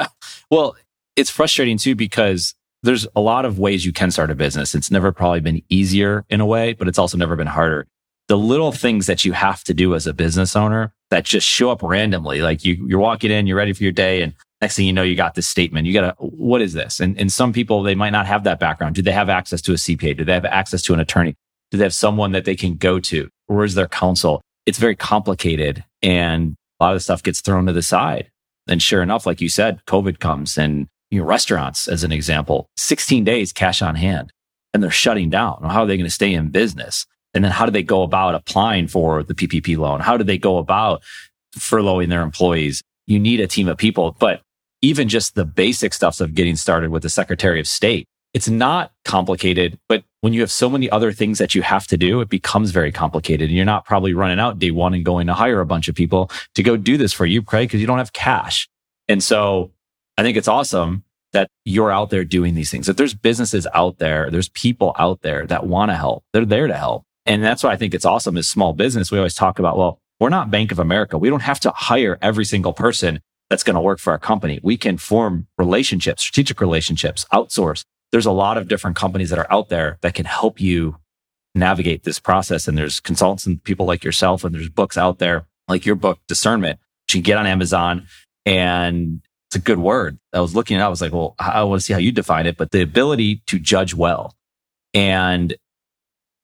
[0.50, 0.76] well,
[1.16, 4.74] it's frustrating too because there's a lot of ways you can start a business.
[4.74, 7.86] It's never probably been easier in a way, but it's also never been harder.
[8.28, 11.70] The little things that you have to do as a business owner that just show
[11.70, 14.86] up randomly, like you, you're walking in, you're ready for your day, and next thing
[14.86, 15.86] you know, you got this statement.
[15.86, 17.00] You got to, what is this?
[17.00, 18.94] And, and some people, they might not have that background.
[18.94, 20.18] Do they have access to a CPA?
[20.18, 21.34] Do they have access to an attorney?
[21.70, 23.28] Do they have someone that they can go to?
[23.46, 24.42] Where's their counsel?
[24.66, 28.30] It's very complicated and a lot of the stuff gets thrown to the side.
[28.68, 32.68] And sure enough, like you said, COVID comes and you know, restaurants, as an example,
[32.76, 34.32] 16 days cash on hand
[34.74, 35.62] and they're shutting down.
[35.62, 37.06] How are they going to stay in business?
[37.34, 40.00] And then how do they go about applying for the PPP loan?
[40.00, 41.02] How do they go about
[41.56, 42.82] furloughing their employees?
[43.06, 44.42] You need a team of people, but
[44.82, 48.92] even just the basic stuff of getting started with the Secretary of State, it's not
[49.04, 52.28] complicated, but when you have so many other things that you have to do, it
[52.28, 53.48] becomes very complicated.
[53.48, 55.94] And you're not probably running out day one and going to hire a bunch of
[55.94, 58.68] people to go do this for you, Craig, because you don't have cash.
[59.08, 59.70] And so
[60.16, 62.86] I think it's awesome that you're out there doing these things.
[62.86, 66.24] That there's businesses out there, there's people out there that want to help.
[66.32, 67.04] They're there to help.
[67.26, 69.12] And that's why I think it's awesome as small business.
[69.12, 71.18] We always talk about, well, we're not Bank of America.
[71.18, 74.60] We don't have to hire every single person that's going to work for our company.
[74.62, 77.84] We can form relationships, strategic relationships, outsource.
[78.12, 80.96] There's a lot of different companies that are out there that can help you
[81.54, 82.68] navigate this process.
[82.68, 86.18] And there's consultants and people like yourself, and there's books out there like your book,
[86.26, 88.06] Discernment, which you get on Amazon.
[88.46, 90.18] And it's a good word.
[90.32, 92.12] I was looking at it, I was like, well, I want to see how you
[92.12, 94.34] define it, but the ability to judge well.
[94.94, 95.54] And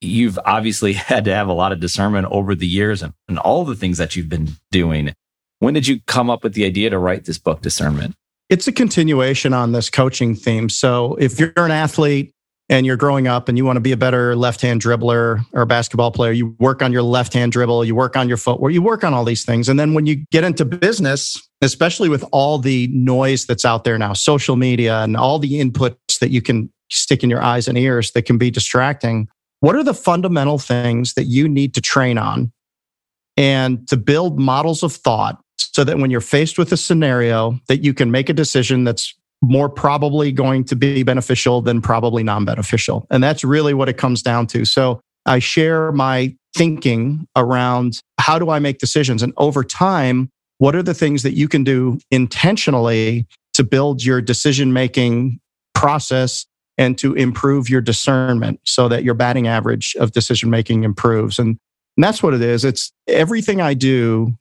[0.01, 3.65] you've obviously had to have a lot of discernment over the years and, and all
[3.65, 5.13] the things that you've been doing.
[5.59, 8.15] When did you come up with the idea to write this book, Discernment?
[8.49, 10.69] It's a continuation on this coaching theme.
[10.69, 12.31] So if you're an athlete
[12.69, 15.65] and you're growing up and you want to be a better left hand dribbler or
[15.65, 18.83] basketball player, you work on your left hand dribble, you work on your footwork, you
[18.83, 19.67] work on all these things.
[19.67, 23.97] And then when you get into business, especially with all the noise that's out there
[23.97, 27.79] now, social media and all the inputs that you can stick in your eyes and
[27.79, 29.27] ears that can be distracting,
[29.61, 32.51] what are the fundamental things that you need to train on
[33.37, 37.83] and to build models of thought so that when you're faced with a scenario that
[37.83, 43.05] you can make a decision that's more probably going to be beneficial than probably non-beneficial
[43.09, 48.39] and that's really what it comes down to so i share my thinking around how
[48.39, 51.99] do i make decisions and over time what are the things that you can do
[52.11, 55.39] intentionally to build your decision making
[55.73, 56.45] process
[56.77, 61.39] and to improve your discernment so that your batting average of decision making improves.
[61.39, 61.57] And,
[61.97, 62.65] and that's what it is.
[62.65, 64.35] It's everything I do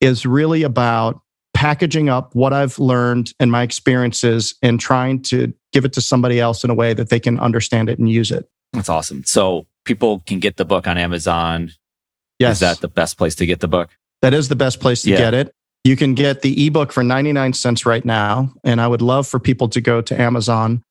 [0.00, 1.20] is really about
[1.54, 6.38] packaging up what I've learned and my experiences and trying to give it to somebody
[6.38, 8.48] else in a way that they can understand it and use it.
[8.72, 9.24] That's awesome.
[9.24, 11.70] So people can get the book on Amazon.
[12.38, 12.56] Yes.
[12.56, 13.90] Is that the best place to get the book?
[14.20, 15.16] That is the best place to yeah.
[15.16, 15.54] get it.
[15.84, 18.52] You can get the ebook for 99 cents right now.
[18.64, 20.82] And I would love for people to go to Amazon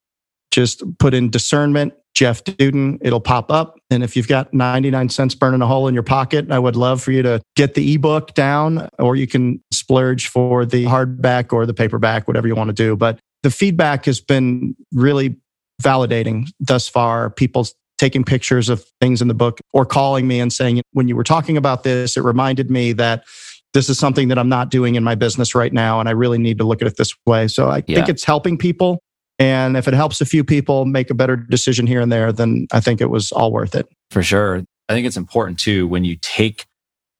[0.50, 3.78] just put in discernment, Jeff Dudan, it'll pop up.
[3.90, 7.02] And if you've got 99 cents burning a hole in your pocket, I would love
[7.02, 11.66] for you to get the ebook down, or you can splurge for the hardback or
[11.66, 12.96] the paperback, whatever you want to do.
[12.96, 15.36] But the feedback has been really
[15.82, 17.28] validating thus far.
[17.28, 17.66] People
[17.98, 21.24] taking pictures of things in the book or calling me and saying, when you were
[21.24, 23.24] talking about this, it reminded me that
[23.74, 26.00] this is something that I'm not doing in my business right now.
[26.00, 27.46] And I really need to look at it this way.
[27.46, 27.96] So I yeah.
[27.96, 29.00] think it's helping people.
[29.38, 32.66] And if it helps a few people make a better decision here and there, then
[32.72, 33.86] I think it was all worth it.
[34.10, 34.62] For sure.
[34.88, 36.66] I think it's important too when you take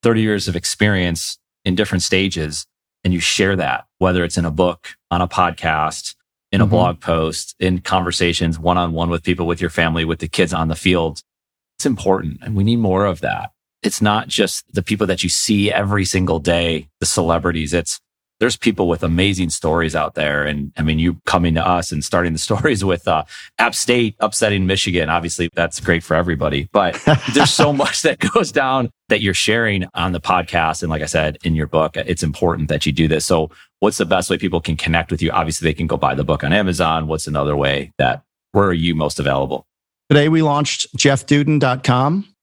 [0.03, 2.67] 30 years of experience in different stages
[3.05, 6.15] and you share that, whether it's in a book, on a podcast,
[6.53, 6.71] in a mm-hmm.
[6.71, 10.55] blog post, in conversations one on one with people, with your family, with the kids
[10.55, 11.21] on the field.
[11.79, 13.51] It's important and we need more of that.
[13.83, 17.75] It's not just the people that you see every single day, the celebrities.
[17.75, 18.01] It's
[18.39, 20.45] there's people with amazing stories out there.
[20.45, 23.25] And I mean, you coming to us and starting the stories with uh,
[23.59, 25.09] App State upsetting Michigan.
[25.09, 26.69] Obviously, that's great for everybody.
[26.73, 27.01] But
[27.35, 30.83] there's so much that goes down that you're sharing on the podcast.
[30.83, 33.25] And like I said, in your book, it's important that you do this.
[33.25, 35.31] So, what's the best way people can connect with you?
[35.31, 37.07] Obviously, they can go buy the book on Amazon.
[37.07, 38.23] What's another way that
[38.53, 39.67] where are you most available?
[40.09, 42.36] Today, we launched jeffdudan.com.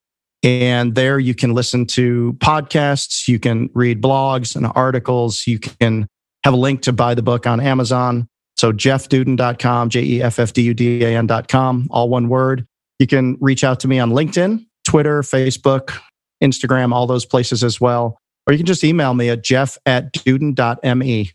[0.43, 6.07] And there you can listen to podcasts, you can read blogs and articles, you can
[6.43, 8.27] have a link to buy the book on Amazon.
[8.57, 12.67] So jeffdudan.com, J E F F D U D A N.com, all one word.
[12.99, 15.97] You can reach out to me on LinkedIn, Twitter, Facebook,
[16.43, 18.19] Instagram, all those places as well.
[18.45, 21.31] Or you can just email me at jeff at dudan.me.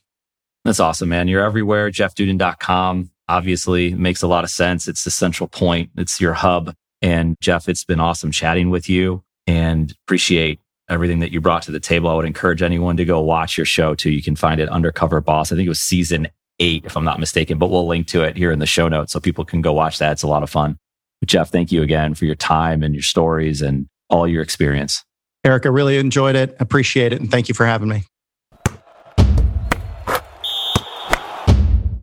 [0.64, 1.28] That's awesome, man.
[1.28, 1.90] You're everywhere.
[1.90, 4.86] jeffdudan.com obviously makes a lot of sense.
[4.86, 5.90] It's the central point.
[5.96, 6.74] It's your hub.
[7.02, 11.70] And Jeff, it's been awesome chatting with you and appreciate everything that you brought to
[11.70, 12.08] the table.
[12.08, 14.10] I would encourage anyone to go watch your show too.
[14.10, 15.52] You can find it Undercover Boss.
[15.52, 16.28] I think it was season
[16.58, 19.12] eight, if I'm not mistaken, but we'll link to it here in the show notes
[19.12, 20.12] so people can go watch that.
[20.12, 20.76] It's a lot of fun.
[21.20, 25.04] But Jeff, thank you again for your time and your stories and all your experience.
[25.44, 26.56] Eric, I really enjoyed it.
[26.58, 27.20] Appreciate it.
[27.20, 28.04] And thank you for having me.